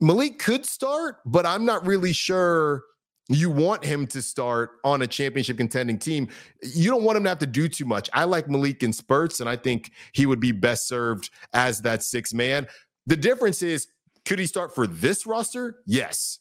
[0.00, 2.84] Malik could start, but I'm not really sure
[3.28, 6.28] you want him to start on a championship contending team.
[6.62, 8.10] You don't want him to have to do too much.
[8.12, 12.02] I like Malik in spurts, and I think he would be best served as that
[12.02, 12.66] six man.
[13.06, 13.86] The difference is,
[14.24, 15.76] could he start for this roster?
[15.86, 16.40] Yes.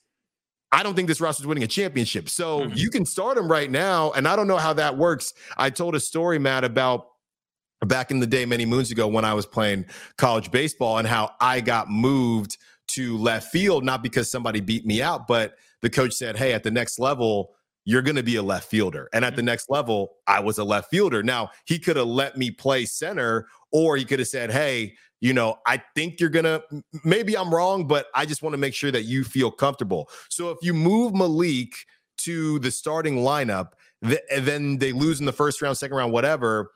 [0.72, 2.30] I don't think this roster is winning a championship.
[2.30, 2.78] So mm-hmm.
[2.78, 4.12] you can start him right now.
[4.12, 5.34] And I don't know how that works.
[5.58, 7.08] I told a story, Matt, about
[7.86, 9.86] back in the day, many moons ago, when I was playing
[10.18, 12.58] college baseball and how I got moved
[12.90, 16.64] to left field, not because somebody beat me out, but the coach said, Hey, at
[16.64, 17.56] the next level,
[17.86, 19.10] you're going to be a left fielder.
[19.14, 19.48] And at the mm-hmm.
[19.48, 21.24] next level, I was a left fielder.
[21.24, 25.34] Now, he could have let me play center, or he could have said, Hey, you
[25.34, 26.62] know, I think you're gonna
[27.04, 30.10] maybe I'm wrong, but I just want to make sure that you feel comfortable.
[30.30, 31.74] So if you move Malik
[32.20, 33.72] to the starting lineup,
[34.04, 36.72] th- and then they lose in the first round, second round, whatever,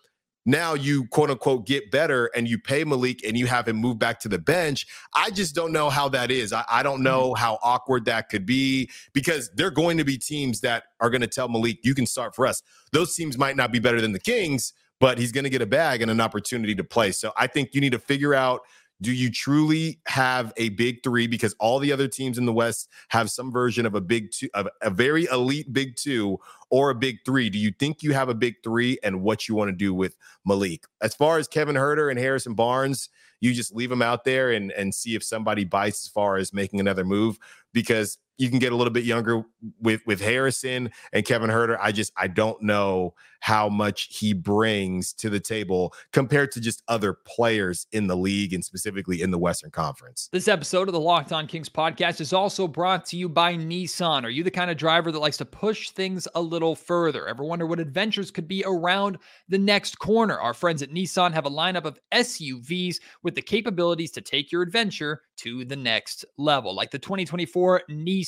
[0.46, 3.98] now you quote unquote get better and you pay Malik and you have him move
[3.98, 4.86] back to the bench.
[5.16, 6.52] I just don't know how that is.
[6.52, 7.04] I, I don't mm-hmm.
[7.04, 11.10] know how awkward that could be because there are going to be teams that are
[11.10, 12.62] going to tell Malik, you can start for us.
[12.92, 15.66] Those teams might not be better than the Kings, but he's going to get a
[15.66, 17.12] bag and an opportunity to play.
[17.12, 18.62] So I think you need to figure out
[19.02, 21.28] do you truly have a big three?
[21.28, 24.48] Because all the other teams in the West have some version of a big two,
[24.54, 26.40] of a very elite big two
[26.70, 27.50] or a big three.
[27.50, 30.16] Do you think you have a big three and what you want to do with
[30.46, 30.86] Malik?
[31.02, 33.10] As far as Kevin Huerter and Harrison Barnes,
[33.42, 36.54] you just leave them out there and, and see if somebody bites as far as
[36.54, 37.38] making another move
[37.74, 39.44] because you can get a little bit younger
[39.80, 41.78] with with Harrison and Kevin Huerter.
[41.80, 46.82] I just I don't know how much he brings to the table compared to just
[46.88, 50.30] other players in the league and specifically in the Western Conference.
[50.32, 54.24] This episode of the Locked On Kings podcast is also brought to you by Nissan.
[54.24, 57.28] Are you the kind of driver that likes to push things a little further?
[57.28, 59.18] Ever wonder what adventures could be around
[59.50, 60.40] the next corner?
[60.40, 64.62] Our friends at Nissan have a lineup of SUVs with the capabilities to take your
[64.62, 68.23] adventure to the next level, like the 2024 Nissan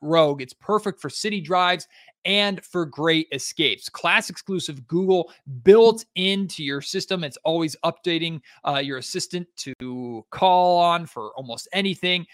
[0.00, 0.42] Rogue.
[0.42, 1.88] It's perfect for city drives
[2.26, 3.88] and for great escapes.
[3.88, 7.22] Class exclusive Google built into your system.
[7.22, 12.26] It's always updating uh, your assistant to call on for almost anything.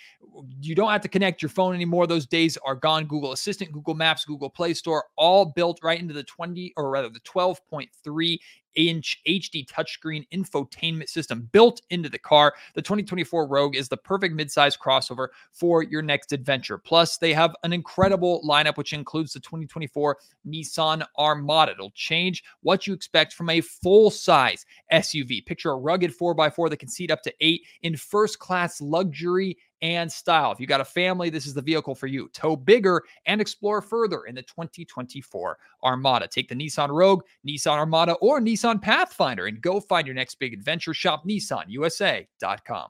[0.60, 2.06] You don't have to connect your phone anymore.
[2.06, 3.04] Those days are gone.
[3.04, 7.10] Google Assistant, Google Maps, Google Play Store, all built right into the 20 or rather
[7.10, 8.38] the 12.3
[8.74, 12.54] inch HD touchscreen infotainment system built into the car.
[12.74, 16.78] The 2024 Rogue is the perfect midsize crossover for your next adventure.
[16.78, 21.72] Plus, they have an incredible lineup, which includes the 2024 Nissan Armada.
[21.72, 25.44] It'll change what you expect from a full size SUV.
[25.44, 30.10] Picture a rugged 4x4 that can seat up to eight in first class luxury and
[30.10, 30.52] style.
[30.52, 32.28] If you got a family, this is the vehicle for you.
[32.32, 36.28] Tow bigger and explore further in the 2024 Armada.
[36.28, 40.54] Take the Nissan Rogue, Nissan Armada, or Nissan Pathfinder and go find your next big
[40.54, 40.94] adventure.
[40.94, 42.88] Shop NissanUSA.com.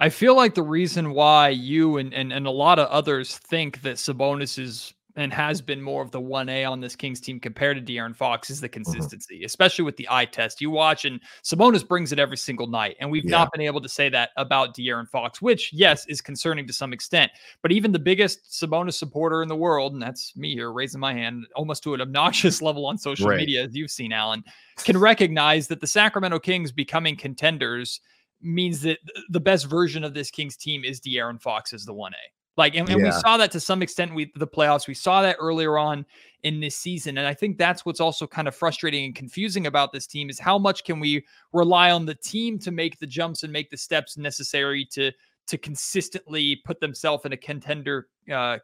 [0.00, 3.82] I feel like the reason why you and, and, and a lot of others think
[3.82, 7.76] that Sabonis is and has been more of the 1A on this Kings team compared
[7.76, 8.84] to De'Aaron Fox is the mm-hmm.
[8.84, 10.60] consistency, especially with the eye test.
[10.60, 12.96] You watch and Sabonis brings it every single night.
[13.00, 13.32] And we've yeah.
[13.32, 16.92] not been able to say that about De'Aaron Fox, which, yes, is concerning to some
[16.92, 17.32] extent.
[17.62, 21.12] But even the biggest Sabonis supporter in the world, and that's me here raising my
[21.12, 23.38] hand almost to an obnoxious level on social right.
[23.38, 24.44] media, as you've seen, Allen,
[24.78, 28.00] can recognize that the Sacramento Kings becoming contenders
[28.40, 28.98] means that
[29.30, 32.12] the best version of this Kings team is De'Aaron Fox as the 1A.
[32.58, 33.06] Like, and, and yeah.
[33.06, 34.88] we saw that to some extent with the playoffs.
[34.88, 36.04] We saw that earlier on
[36.42, 37.16] in this season.
[37.16, 40.40] And I think that's what's also kind of frustrating and confusing about this team is
[40.40, 43.76] how much can we rely on the team to make the jumps and make the
[43.76, 45.12] steps necessary to
[45.46, 48.58] to consistently put themselves in a contender uh,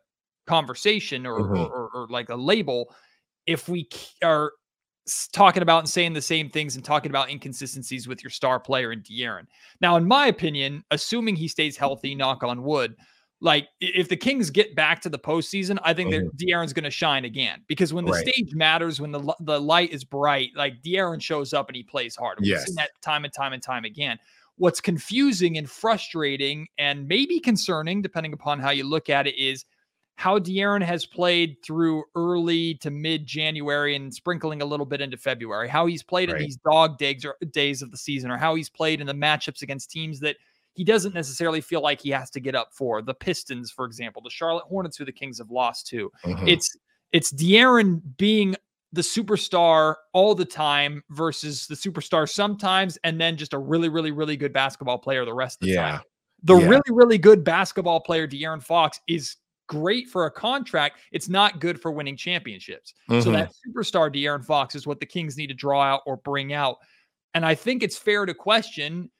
[0.47, 1.57] conversation or, mm-hmm.
[1.57, 2.95] or, or, or like a label
[3.47, 3.89] if we
[4.23, 4.53] are
[5.33, 8.93] talking about and saying the same things and talking about inconsistencies with your star player
[8.93, 9.47] in De'Aaron.
[9.81, 12.97] Now, in my opinion, assuming he stays healthy, knock on wood,
[13.45, 16.29] like if the Kings get back to the postseason, I think mm-hmm.
[16.29, 18.27] that De'Aaron's going to shine again because when the right.
[18.27, 22.17] stage matters, when the the light is bright, like De'Aaron shows up and he plays
[22.17, 22.39] hard.
[22.41, 22.65] We've yes.
[22.65, 24.19] seen that time and time and time again.
[24.57, 29.67] What's confusing and frustrating and maybe concerning, depending upon how you look at it, is
[30.17, 35.19] how De'Aaron has played through early to mid January and sprinkling a little bit into
[35.19, 35.69] February.
[35.69, 36.41] How he's played right.
[36.41, 39.13] in these dog days or days of the season, or how he's played in the
[39.13, 40.37] matchups against teams that–
[40.75, 44.21] he doesn't necessarily feel like he has to get up for the Pistons, for example,
[44.23, 46.11] the Charlotte Hornets, who the Kings have lost to.
[46.25, 46.49] Mm-hmm.
[46.49, 46.77] It's
[47.13, 48.57] it's De'Aaron being
[48.93, 54.11] the superstar all the time versus the superstar sometimes, and then just a really, really,
[54.11, 55.91] really good basketball player the rest of the yeah.
[55.91, 56.01] time.
[56.43, 56.69] The yeah.
[56.69, 59.37] really, really good basketball player, De'Aaron Fox, is
[59.69, 60.99] great for a contract.
[61.13, 62.95] It's not good for winning championships.
[63.09, 63.23] Mm-hmm.
[63.23, 66.53] So that superstar De'Aaron Fox is what the Kings need to draw out or bring
[66.53, 66.77] out.
[67.35, 69.11] And I think it's fair to question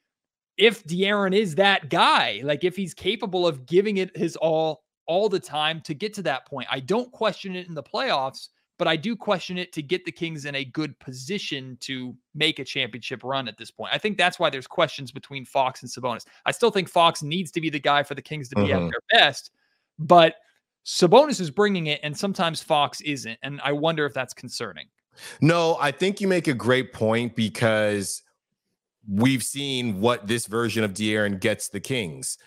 [0.57, 5.29] if De'Aaron is that guy, like if he's capable of giving it his all all
[5.29, 6.67] the time to get to that point.
[6.71, 10.11] I don't question it in the playoffs, but I do question it to get the
[10.11, 13.93] Kings in a good position to make a championship run at this point.
[13.93, 16.25] I think that's why there's questions between Fox and Sabonis.
[16.45, 18.85] I still think Fox needs to be the guy for the Kings to be mm-hmm.
[18.85, 19.51] at their best,
[19.99, 20.35] but
[20.85, 23.39] Sabonis is bringing it, and sometimes Fox isn't.
[23.41, 24.87] And I wonder if that's concerning.
[25.41, 28.21] No, I think you make a great point because
[29.09, 32.37] we've seen what this version of De'Aaron gets the Kings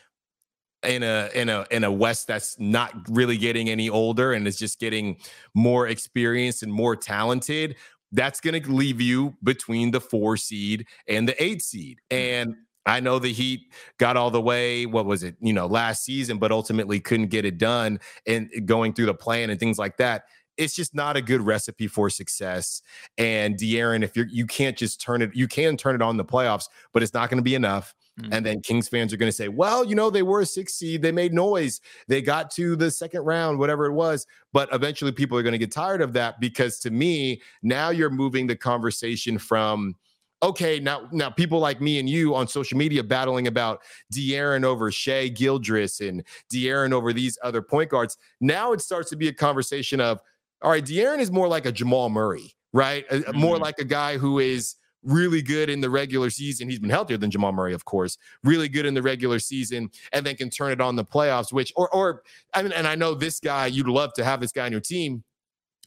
[0.83, 4.59] in a in a in a West that's not really getting any older and is
[4.59, 5.18] just getting
[5.55, 7.77] more experienced and more talented.
[8.12, 11.99] That's going to leave you between the four seed and the eight seed.
[12.11, 12.16] Mm.
[12.16, 12.55] And
[12.87, 16.38] I know the Heat got all the way, what was it, you know, last season,
[16.38, 20.25] but ultimately couldn't get it done and going through the plan and things like that
[20.59, 22.83] it's just not a good recipe for success.
[23.16, 26.25] And De'Aaron, if you're you can't just turn it, you can turn it on the
[26.25, 27.94] playoffs, but it's not going to be enough.
[28.21, 28.33] Mm-hmm.
[28.33, 30.75] And then Kings fans are going to say, well, you know, they were a six
[30.75, 34.27] seed, they made noise, they got to the second round, whatever it was.
[34.53, 38.11] But eventually people are going to get tired of that because to me, now you're
[38.11, 39.94] moving the conversation from
[40.40, 43.81] okay, now now people like me and you on social media battling about
[44.12, 48.16] De'Aaron over Shai Gilgeous and De'Aaron over these other point guards.
[48.40, 50.21] Now it starts to be a conversation of,
[50.62, 53.05] all right, De'Aaron is more like a Jamal Murray, right?
[53.11, 53.38] Uh, uh, mm-hmm.
[53.38, 56.68] More like a guy who is really good in the regular season.
[56.68, 58.18] He's been healthier than Jamal Murray, of course.
[58.42, 61.53] Really good in the regular season, and then can turn it on the playoffs.
[61.53, 62.23] Which, or, or
[62.55, 63.66] I mean, and I know this guy.
[63.66, 65.25] You'd love to have this guy on your team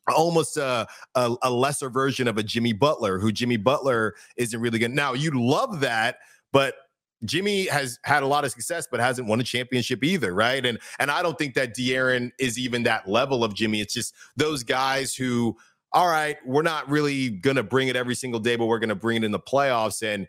[0.07, 4.79] almost a, a, a, lesser version of a Jimmy Butler, who Jimmy Butler isn't really
[4.79, 4.91] good.
[4.91, 6.17] Now, you love that,
[6.51, 6.73] but
[7.25, 10.65] Jimmy has had a lot of success, but hasn't won a championship either, right?
[10.65, 13.81] And and I don't think that De'Aaron is even that level of Jimmy.
[13.81, 15.55] It's just those guys who,
[15.93, 19.17] all right, we're not really gonna bring it every single day, but we're gonna bring
[19.17, 20.01] it in the playoffs.
[20.01, 20.27] And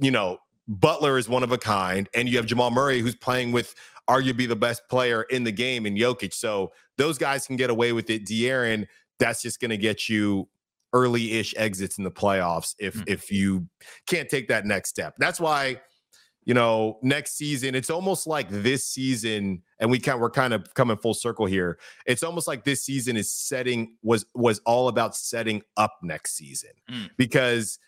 [0.00, 3.52] you know, Butler is one of a kind, and you have Jamal Murray who's playing
[3.52, 3.74] with
[4.08, 6.34] arguably the best player in the game in Jokic.
[6.34, 8.26] So those guys can get away with it.
[8.26, 8.86] De'Aaron,
[9.18, 10.48] that's just to get you
[10.92, 13.04] early-ish exits in the playoffs if mm-hmm.
[13.06, 13.66] if you
[14.06, 15.14] can't take that next step.
[15.18, 15.80] That's why
[16.44, 20.72] you know next season it's almost like this season and we can we're kind of
[20.74, 21.78] coming full circle here.
[22.06, 26.70] It's almost like this season is setting was was all about setting up next season
[26.90, 27.10] mm.
[27.16, 27.78] because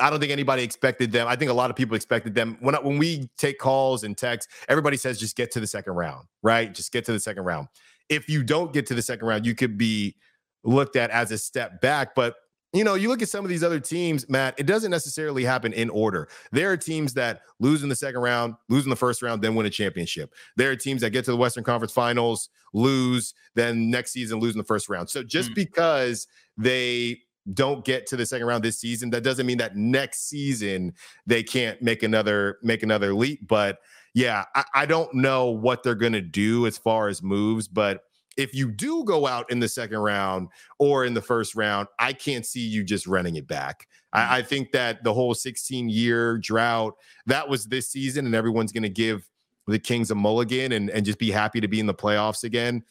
[0.00, 1.26] I don't think anybody expected them.
[1.28, 2.56] I think a lot of people expected them.
[2.60, 6.26] When when we take calls and texts, everybody says just get to the second round,
[6.42, 6.72] right?
[6.72, 7.68] Just get to the second round.
[8.08, 10.16] If you don't get to the second round, you could be
[10.64, 12.14] looked at as a step back.
[12.14, 12.34] But
[12.74, 15.72] you know, you look at some of these other teams, Matt, it doesn't necessarily happen
[15.72, 16.28] in order.
[16.50, 19.54] There are teams that lose in the second round, lose in the first round, then
[19.54, 20.34] win a championship.
[20.56, 24.54] There are teams that get to the Western Conference Finals, lose, then next season lose
[24.54, 25.08] in the first round.
[25.08, 25.54] So just mm.
[25.54, 26.26] because
[26.58, 27.20] they
[27.52, 30.94] don't get to the second round this season, that doesn't mean that next season
[31.26, 33.46] they can't make another make another leap.
[33.46, 33.78] But
[34.14, 38.02] yeah, I, I don't know what they're gonna do as far as moves, but
[38.36, 42.12] if you do go out in the second round or in the first round, I
[42.12, 43.86] can't see you just running it back.
[44.12, 44.30] I, mm.
[44.30, 46.94] I think that the whole 16 year drought
[47.26, 49.28] that was this season, and everyone's going to give
[49.66, 52.82] the Kings a mulligan and, and just be happy to be in the playoffs again.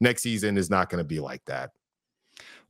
[0.00, 1.70] Next season is not going to be like that.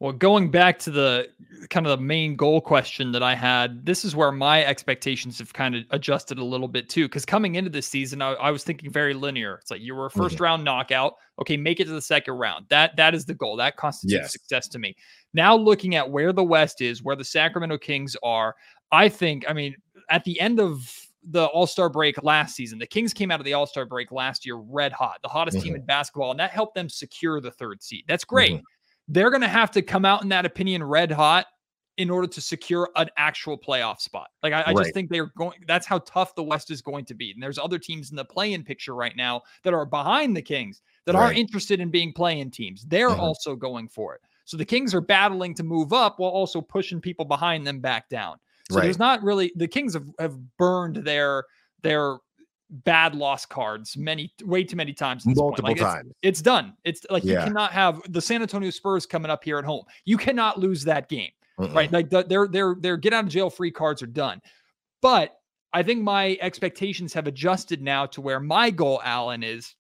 [0.01, 1.29] Well, going back to the
[1.71, 5.53] kind of the main goal question that I had, this is where my expectations have
[5.53, 7.07] kind of adjusted a little bit too.
[7.07, 9.59] Because coming into this season, I, I, was thinking very linear.
[9.61, 10.43] It's like you were a 1st mm-hmm.
[10.45, 11.15] round knockout.
[11.41, 12.67] Okay, make it to the second round.
[12.69, 13.57] That that is the goal.
[13.57, 14.33] That constitutes yes.
[14.33, 14.95] success to me.
[15.35, 18.55] Now looking at where the West is, where the Sacramento Kings are,
[18.93, 19.47] I think.
[19.49, 19.75] I mean,
[20.11, 20.89] at the end of
[21.25, 22.79] the All Star break last season.
[22.79, 25.57] The Kings came out of the All Star break last year red hot, the hottest
[25.57, 25.65] mm-hmm.
[25.65, 28.05] team in basketball, and that helped them secure the third seed.
[28.07, 28.53] That's great.
[28.53, 28.65] Mm-hmm
[29.09, 31.47] they're going to have to come out in that opinion red hot
[31.97, 34.29] in order to secure an actual playoff spot.
[34.43, 34.77] Like I, I right.
[34.77, 35.59] just think they're going.
[35.67, 37.33] That's how tough the West is going to be.
[37.33, 40.81] And there's other teams in the play-in picture right now that are behind the Kings
[41.07, 41.23] that right.
[41.25, 42.85] are interested in being play-in teams.
[42.87, 43.21] They're mm-hmm.
[43.21, 44.21] also going for it.
[44.45, 48.09] So the Kings are battling to move up while also pushing people behind them back
[48.09, 48.37] down.
[48.71, 48.85] So right.
[48.85, 51.45] there's not really the Kings have, have burned their
[51.83, 52.19] their
[52.71, 56.11] bad loss cards many way too many times multiple like times.
[56.11, 56.75] it's, it's, done.
[56.85, 57.41] It's like yeah.
[57.41, 59.85] you cannot have the san antonio spurs coming up here at home.
[60.05, 61.73] You cannot lose that game uh-uh.
[61.73, 61.93] right?
[61.93, 64.41] Like the, their their their get out of jail free cards are done.
[65.01, 65.35] But
[65.75, 69.75] i think my expectations have adjusted now to where my goal Allen is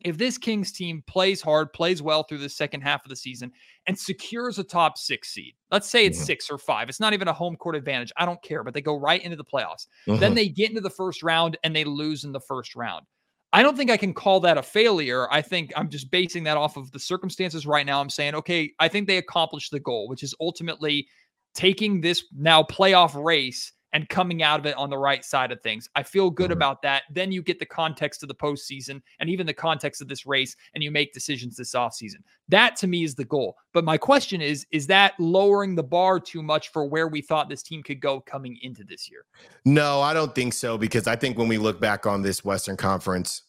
[0.00, 3.52] if this Kings team plays hard, plays well through the second half of the season,
[3.86, 6.26] and secures a top six seed, let's say it's mm-hmm.
[6.26, 8.12] six or five, it's not even a home court advantage.
[8.16, 9.86] I don't care, but they go right into the playoffs.
[10.06, 10.20] Mm-hmm.
[10.20, 13.06] Then they get into the first round and they lose in the first round.
[13.52, 15.30] I don't think I can call that a failure.
[15.32, 18.00] I think I'm just basing that off of the circumstances right now.
[18.00, 21.08] I'm saying, okay, I think they accomplished the goal, which is ultimately
[21.52, 25.60] taking this now playoff race and coming out of it on the right side of
[25.62, 25.88] things.
[25.94, 26.52] I feel good mm-hmm.
[26.52, 27.04] about that.
[27.10, 30.56] Then you get the context of the postseason and even the context of this race,
[30.74, 32.18] and you make decisions this offseason.
[32.48, 33.56] That to me is the goal.
[33.72, 37.48] But my question is is that lowering the bar too much for where we thought
[37.48, 39.24] this team could go coming into this year?
[39.64, 42.76] No, I don't think so, because I think when we look back on this Western
[42.76, 43.42] Conference,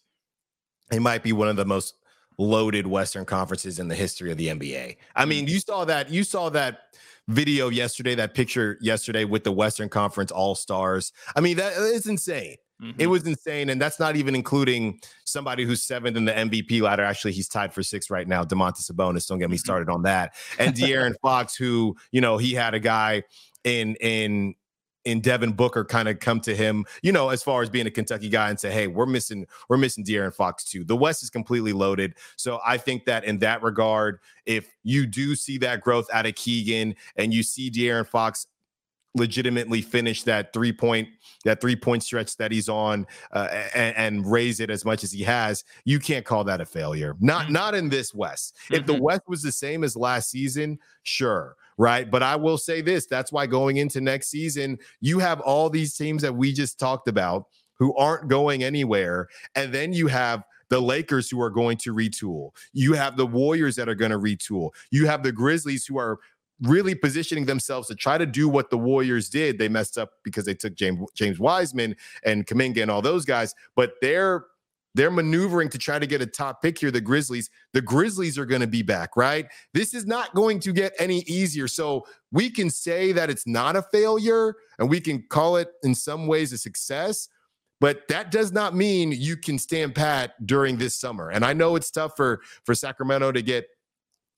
[0.91, 1.95] it might be one of the most
[2.37, 4.97] loaded Western conferences in the history of the NBA.
[5.15, 5.53] I mean, mm-hmm.
[5.53, 6.79] you saw that, you saw that
[7.27, 11.11] video yesterday, that picture yesterday with the Western Conference All Stars.
[11.35, 12.57] I mean, that is insane.
[12.81, 12.99] Mm-hmm.
[12.99, 13.69] It was insane.
[13.69, 17.03] And that's not even including somebody who's seventh in the MVP ladder.
[17.03, 19.27] Actually, he's tied for six right now, Domantas Sabonis.
[19.27, 19.59] Don't get me mm-hmm.
[19.59, 20.33] started on that.
[20.57, 23.23] And De'Aaron Fox, who, you know, he had a guy
[23.63, 24.55] in in
[25.05, 27.91] in Devin Booker kind of come to him, you know, as far as being a
[27.91, 30.83] Kentucky guy and say, hey, we're missing, we're missing De'Aaron Fox too.
[30.83, 32.15] The West is completely loaded.
[32.35, 36.35] So I think that in that regard, if you do see that growth out of
[36.35, 38.47] Keegan and you see De'Aaron Fox
[39.15, 41.07] legitimately finish that three point
[41.43, 45.11] that three point stretch that he's on uh, and, and, raise it as much as
[45.11, 47.53] he has you can't call that a failure not mm-hmm.
[47.53, 48.75] not in this west mm-hmm.
[48.75, 49.03] if the mm-hmm.
[49.03, 52.11] west was the same as last season sure right?
[52.11, 55.97] But I will say this that's why going into next season, you have all these
[55.97, 57.47] teams that we just talked about
[57.79, 59.27] who aren't going anywhere.
[59.55, 62.51] And then you have the Lakers who are going to retool.
[62.71, 64.69] You have the Warriors that are going to retool.
[64.91, 66.19] You have the Grizzlies who are
[66.61, 69.57] really positioning themselves to try to do what the Warriors did.
[69.57, 73.55] They messed up because they took James James Wiseman and Kuminga and all those guys,
[73.75, 74.45] but they're
[74.93, 76.91] they're maneuvering to try to get a top pick here.
[76.91, 79.47] The Grizzlies, the Grizzlies are going to be back, right?
[79.73, 81.67] This is not going to get any easier.
[81.67, 85.95] So we can say that it's not a failure and we can call it in
[85.95, 87.27] some ways a success,
[87.79, 91.29] but that does not mean you can stand pat during this summer.
[91.29, 93.67] And I know it's tough for for Sacramento to get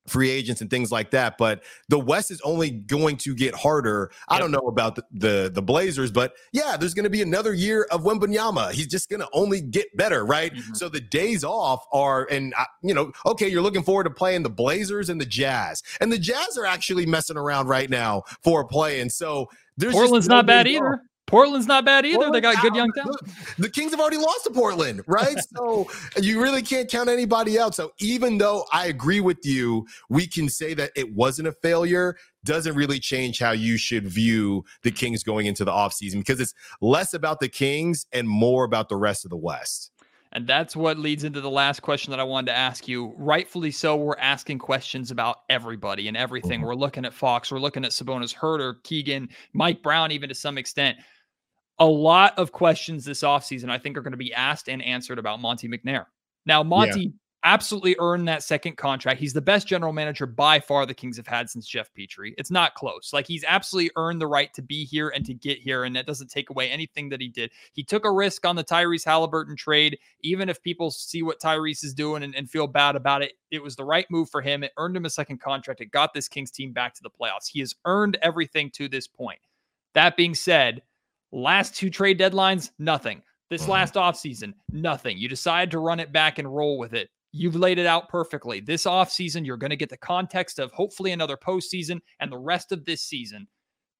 [0.07, 1.37] free agents and things like that.
[1.37, 4.11] But the West is only going to get harder.
[4.27, 7.53] I don't know about the, the, the Blazers, but yeah, there's going to be another
[7.53, 8.71] year of Wembanyama.
[8.71, 10.53] He's just going to only get better, right?
[10.53, 10.73] Mm-hmm.
[10.73, 14.49] So the days off are, and you know, okay, you're looking forward to playing the
[14.49, 18.67] Blazers and the Jazz, and the Jazz are actually messing around right now for a
[18.67, 19.47] play, and so
[19.77, 21.01] there's Portland's not bad either.
[21.25, 22.17] Portland's not bad either.
[22.17, 23.19] Portland, they got good young talent.
[23.57, 25.37] The Kings have already lost to Portland, right?
[25.55, 25.89] so
[26.21, 27.73] you really can't count anybody out.
[27.73, 32.17] So even though I agree with you, we can say that it wasn't a failure.
[32.43, 36.53] Doesn't really change how you should view the Kings going into the offseason because it's
[36.81, 39.91] less about the Kings and more about the rest of the West.
[40.33, 43.13] And that's what leads into the last question that I wanted to ask you.
[43.17, 46.59] Rightfully so, we're asking questions about everybody and everything.
[46.59, 46.67] Mm-hmm.
[46.67, 50.57] We're looking at Fox, we're looking at Sabonis, Huerter, Keegan, Mike Brown, even to some
[50.57, 50.97] extent
[51.79, 55.19] a lot of questions this offseason, I think, are going to be asked and answered
[55.19, 56.05] about Monte McNair.
[56.45, 57.09] Now, Monte yeah.
[57.43, 59.19] absolutely earned that second contract.
[59.19, 62.35] He's the best general manager by far the Kings have had since Geoff Petrie.
[62.37, 63.11] It's not close.
[63.11, 66.05] Like, he's absolutely earned the right to be here and to get here, and that
[66.05, 67.49] doesn't take away anything that he did.
[67.73, 69.97] He took a risk on the Tyrese Halliburton trade.
[70.21, 73.63] Even if people see what Tyrese is doing and, and feel bad about it, it
[73.63, 74.63] was the right move for him.
[74.63, 75.81] It earned him a second contract.
[75.81, 77.49] It got this Kings team back to the playoffs.
[77.51, 79.39] He has earned everything to this point.
[79.95, 80.81] That being said,
[81.33, 83.23] Last two trade deadlines, nothing.
[83.49, 83.71] This mm-hmm.
[83.71, 85.17] last offseason, nothing.
[85.17, 87.09] You decide to run it back and roll with it.
[87.31, 88.59] You've laid it out perfectly.
[88.59, 92.71] This offseason, you're going to get the context of hopefully another postseason and the rest
[92.71, 93.47] of this season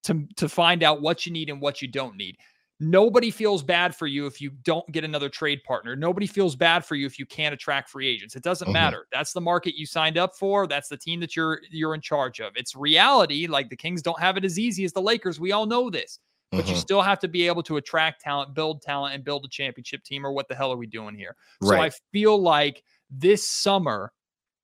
[0.03, 2.38] to, to find out what you need and what you don't need.
[2.79, 5.95] Nobody feels bad for you if you don't get another trade partner.
[5.95, 8.36] Nobody feels bad for you if you can't attract free agents.
[8.36, 8.73] It doesn't mm-hmm.
[8.73, 9.07] matter.
[9.11, 10.67] That's the market you signed up for.
[10.67, 12.53] That's the team that you're you're in charge of.
[12.55, 13.47] It's reality.
[13.47, 15.39] Like the Kings don't have it as easy as the Lakers.
[15.39, 16.19] We all know this
[16.57, 16.81] but you mm-hmm.
[16.81, 20.25] still have to be able to attract talent, build talent, and build a championship team.
[20.25, 21.35] Or what the hell are we doing here?
[21.61, 21.77] Right.
[21.77, 24.11] So I feel like this summer,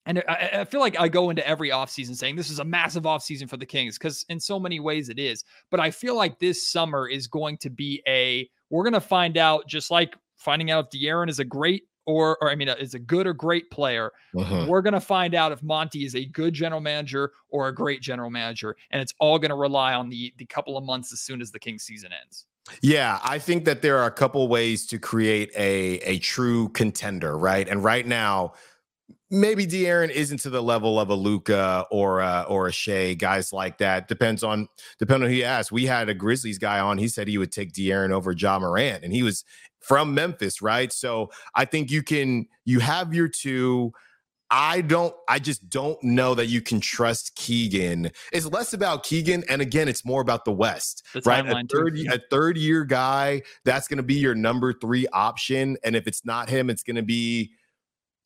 [0.05, 3.03] and I, I, feel like I go into every offseason saying this is a massive
[3.03, 5.43] offseason for the Kings because in so many ways it is.
[5.71, 9.37] But I feel like this summer is going to be a we're going to find
[9.37, 12.95] out just like finding out if De'Aaron is a great or, or I mean, is
[12.95, 14.11] a good or great player.
[14.35, 14.65] Uh-huh.
[14.67, 18.01] We're going to find out if Monte is a good general manager or a great
[18.01, 21.19] general manager, and it's all going to rely on the the couple of months as
[21.19, 22.45] soon as the King season ends.
[22.81, 27.37] Yeah, I think that there are a couple ways to create a a true contender,
[27.37, 27.67] right?
[27.67, 28.53] And right now,
[29.31, 33.53] maybe De'Aaron isn't to the level of a Luka or a, or a Shai, guys
[33.53, 34.07] like that.
[34.07, 34.67] Depends on
[34.97, 35.71] depending on who you ask.
[35.71, 36.97] We had a Grizzlies guy on.
[36.97, 39.43] He said he would take De'Aaron over Ja Morant, and he was
[39.79, 40.91] from Memphis, right?
[40.91, 43.93] So I think you can you have your two.
[44.51, 48.09] I don't, I just don't know that you can trust Keegan.
[48.33, 49.43] It's less about Keegan.
[49.47, 51.47] And again, it's more about the West, the right?
[51.47, 52.07] A third, too.
[52.11, 55.77] a third year guy, that's going to be your number three option.
[55.83, 57.51] And if it's not him, it's going to be,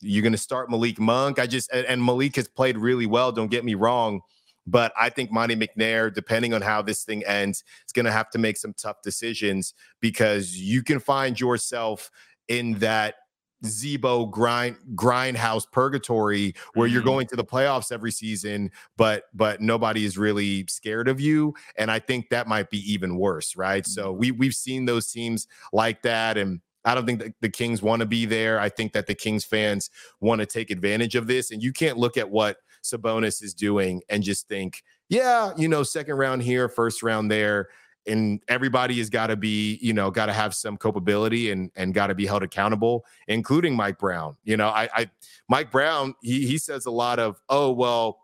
[0.04, 1.38] you're going to start Malik Monk.
[1.38, 3.32] I just, and Malik has played really well.
[3.32, 4.20] Don't get me wrong.
[4.66, 8.30] But I think Monte McNair, depending on how this thing ends, is going to have
[8.30, 12.10] to make some tough decisions because you can find yourself
[12.48, 13.16] in that
[13.64, 16.94] Z-Bo grind grindhouse purgatory where mm-hmm.
[16.94, 21.54] you're going to the playoffs every season, but but nobody is really scared of you.
[21.78, 23.82] And I think that might be even worse, right?
[23.82, 23.90] Mm-hmm.
[23.90, 27.82] So we we've seen those teams like that, and I don't think the, the Kings
[27.82, 28.60] want to be there.
[28.60, 31.98] I think that the Kings fans want to take advantage of this, and you can't
[31.98, 36.68] look at what Sabonis is doing and just think, yeah, you know, second round here,
[36.68, 37.68] first round there.
[38.06, 41.94] And everybody has got to be, you know, got to have some culpability and and
[41.94, 44.36] got to be held accountable, including Mike Brown.
[44.44, 45.10] You know, I, I
[45.48, 48.18] Mike Brown, he he says a lot of, oh well,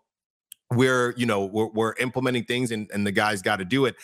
[0.71, 3.97] we're you know we're, we're implementing things and, and the guys got to do it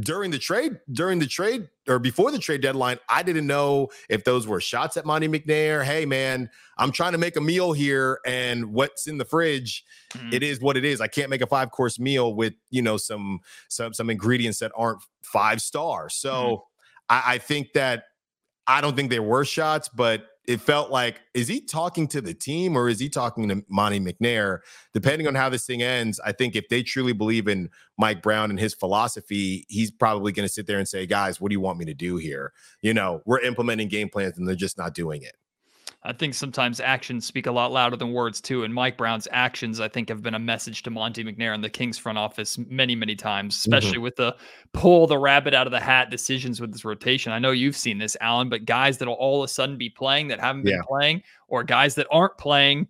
[0.00, 4.24] during the trade, during the trade or before the trade deadline, I didn't know if
[4.24, 5.84] those were shots at Monte McNair.
[5.84, 10.32] Hey, man, I'm trying to make a meal here, and what's in the fridge, mm-hmm.
[10.32, 11.00] it is what it is.
[11.00, 14.72] I can't make a five course meal with you know some some some ingredients that
[14.76, 16.14] aren't five stars.
[16.14, 16.56] So mm-hmm.
[17.10, 18.04] I, I think that
[18.66, 22.34] I don't think there were shots, but it felt like is he talking to the
[22.34, 24.60] team or is he talking to Monte McNair?
[24.92, 28.50] Depending on how this thing ends, I think if they truly believe in Mike Brown
[28.50, 31.60] and his philosophy, he's probably going to sit there and say, "Guys, what do you
[31.60, 34.94] want me to do here?" You know, we're implementing game plans and they're just not
[34.94, 35.36] doing it.
[36.06, 38.64] I think sometimes actions speak a lot louder than words too.
[38.64, 41.70] And Mike Brown's actions, I think, have been a message to Monte McNair and the
[41.70, 43.72] Kings front office many, many times, mm-hmm.
[43.72, 44.02] especially mm-hmm.
[44.02, 44.36] with the
[44.74, 47.32] pull the rabbit out of the hat decisions with this rotation.
[47.32, 50.28] I know you've seen this, Allen, but guys that'll all of a sudden be playing
[50.28, 50.82] that haven't been yeah.
[50.86, 52.86] playing, or guys that aren't playing,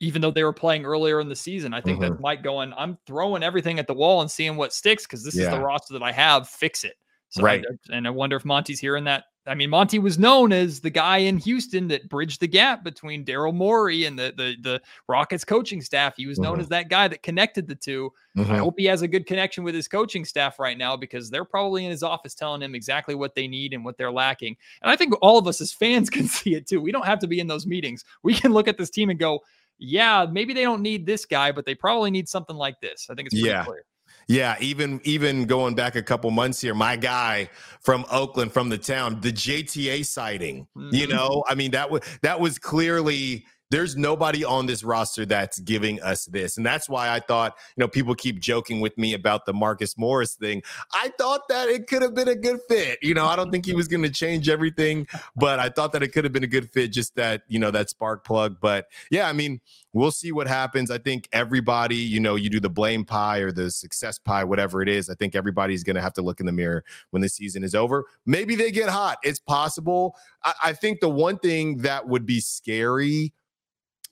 [0.00, 1.74] even though they were playing earlier in the season.
[1.74, 2.14] I think mm-hmm.
[2.14, 5.36] that Mike going, I'm throwing everything at the wall and seeing what sticks because this
[5.36, 5.44] yeah.
[5.44, 6.48] is the roster that I have.
[6.48, 6.94] Fix it.
[7.28, 7.62] So right.
[7.68, 10.90] I, and I wonder if Monte's hearing that I mean, Monte was known as the
[10.90, 15.44] guy in Houston that bridged the gap between Daryl Morey and the, the the Rockets
[15.44, 16.14] coaching staff.
[16.16, 16.62] He was known mm-hmm.
[16.62, 18.52] as that guy that connected the 2 mm-hmm.
[18.52, 21.44] I hope he has a good connection with his coaching staff right now because they're
[21.44, 24.56] probably in his office telling him exactly what they need and what they're lacking.
[24.82, 26.80] And I think all of us as fans can see it too.
[26.80, 28.04] We don't have to be in those meetings.
[28.22, 29.40] We can look at this team and go,
[29.78, 33.08] yeah, maybe they don't need this guy, but they probably need something like this.
[33.10, 33.64] I think it's yeah.
[33.64, 33.84] clear.
[34.28, 37.48] Yeah, even even going back a couple months here, my guy
[37.80, 40.66] from Oakland, from the town, the JTA sighting.
[40.76, 40.94] Mm-hmm.
[40.94, 45.58] You know, I mean that was that was clearly there's nobody on this roster that's
[45.60, 46.56] giving us this.
[46.56, 49.98] And that's why I thought, you know, people keep joking with me about the Marcus
[49.98, 50.62] Morris thing.
[50.92, 52.98] I thought that it could have been a good fit.
[53.02, 56.02] You know, I don't think he was going to change everything, but I thought that
[56.02, 58.58] it could have been a good fit, just that, you know, that spark plug.
[58.60, 59.60] But yeah, I mean,
[59.92, 60.90] we'll see what happens.
[60.90, 64.80] I think everybody, you know, you do the blame pie or the success pie, whatever
[64.80, 65.10] it is.
[65.10, 67.74] I think everybody's going to have to look in the mirror when the season is
[67.74, 68.04] over.
[68.26, 69.18] Maybe they get hot.
[69.24, 70.14] It's possible.
[70.44, 73.32] I, I think the one thing that would be scary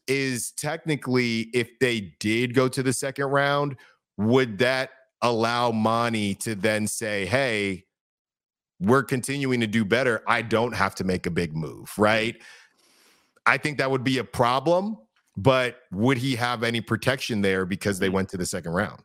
[0.07, 3.77] is technically if they did go to the second round,
[4.17, 4.91] would that
[5.23, 7.85] allow Monte to then say, hey,
[8.81, 10.23] we're continuing to do better.
[10.27, 12.37] I don't have to make a big move, right?
[13.47, 14.99] I think that would be a problem,
[15.37, 19.03] but would he have any protection there because they went to the second round?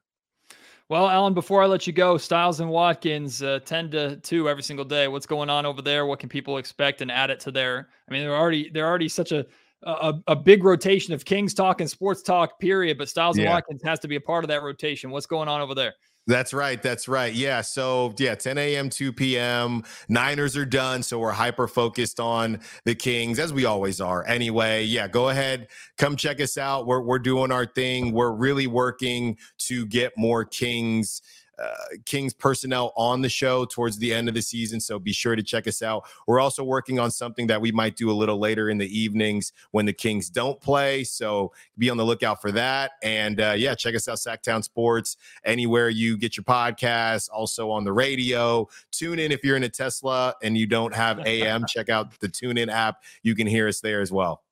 [0.89, 4.63] Well, Allen, before I let you go, Stiles and Watkins, uh, 10 to 2 every
[4.63, 5.07] single day.
[5.07, 6.07] What's going on over there?
[6.07, 9.07] What can people expect and add it to their I mean, they're already they're already
[9.07, 9.45] such a
[9.83, 12.97] a, a big rotation of Kings talk and sports talk, period.
[12.97, 13.45] But Stiles yeah.
[13.45, 15.09] and Watkins has to be a part of that rotation.
[15.11, 15.93] What's going on over there?
[16.27, 16.79] That's right.
[16.79, 17.33] That's right.
[17.33, 17.61] Yeah.
[17.61, 19.83] So, yeah, 10 a.m., 2 p.m.
[20.09, 21.01] Niners are done.
[21.01, 24.23] So, we're hyper focused on the Kings, as we always are.
[24.27, 25.69] Anyway, yeah, go ahead.
[25.97, 26.85] Come check us out.
[26.85, 28.11] We're, we're doing our thing.
[28.11, 31.23] We're really working to get more Kings
[32.05, 34.79] Kings personnel on the show towards the end of the season.
[34.79, 36.07] So be sure to check us out.
[36.27, 39.53] We're also working on something that we might do a little later in the evenings
[39.71, 41.03] when the Kings don't play.
[41.03, 42.91] So be on the lookout for that.
[43.03, 47.83] And uh, yeah, check us out, SacTown Sports, anywhere you get your podcasts, also on
[47.83, 48.67] the radio.
[48.91, 52.29] Tune in if you're in a Tesla and you don't have AM, check out the
[52.29, 53.03] TuneIn app.
[53.23, 54.43] You can hear us there as well.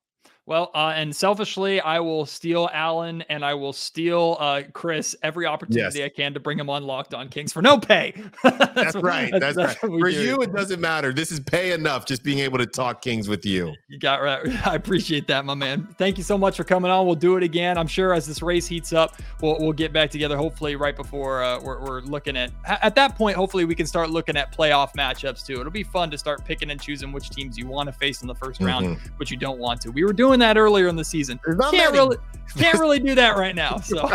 [0.48, 5.44] Well, uh, and selfishly, I will steal Allen and I will steal uh, Chris every
[5.44, 6.06] opportunity yes.
[6.06, 8.14] I can to bring him on Locked On Kings for no pay.
[8.42, 9.30] that's, that's what, right.
[9.30, 10.00] That's, that's, right.
[10.00, 10.22] For do.
[10.22, 11.12] you, it doesn't matter.
[11.12, 13.74] This is pay enough just being able to talk Kings with you.
[13.88, 14.48] You got right.
[14.66, 15.86] I appreciate that, my man.
[15.98, 17.04] Thank you so much for coming on.
[17.04, 17.76] We'll do it again.
[17.76, 20.38] I'm sure as this race heats up, we'll, we'll get back together.
[20.38, 23.36] Hopefully, right before uh, we're, we're looking at at that point.
[23.36, 25.60] Hopefully, we can start looking at playoff matchups too.
[25.60, 28.28] It'll be fun to start picking and choosing which teams you want to face in
[28.28, 28.64] the 1st mm-hmm.
[28.64, 29.90] round, which you don't want to.
[29.90, 31.38] We were doing that earlier in the season.
[31.44, 31.92] Can't many.
[31.92, 32.16] really
[32.56, 33.78] can't really do that right now.
[33.78, 34.10] So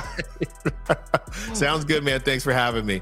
[1.54, 2.22] sounds good, man.
[2.22, 3.02] Thanks for having me.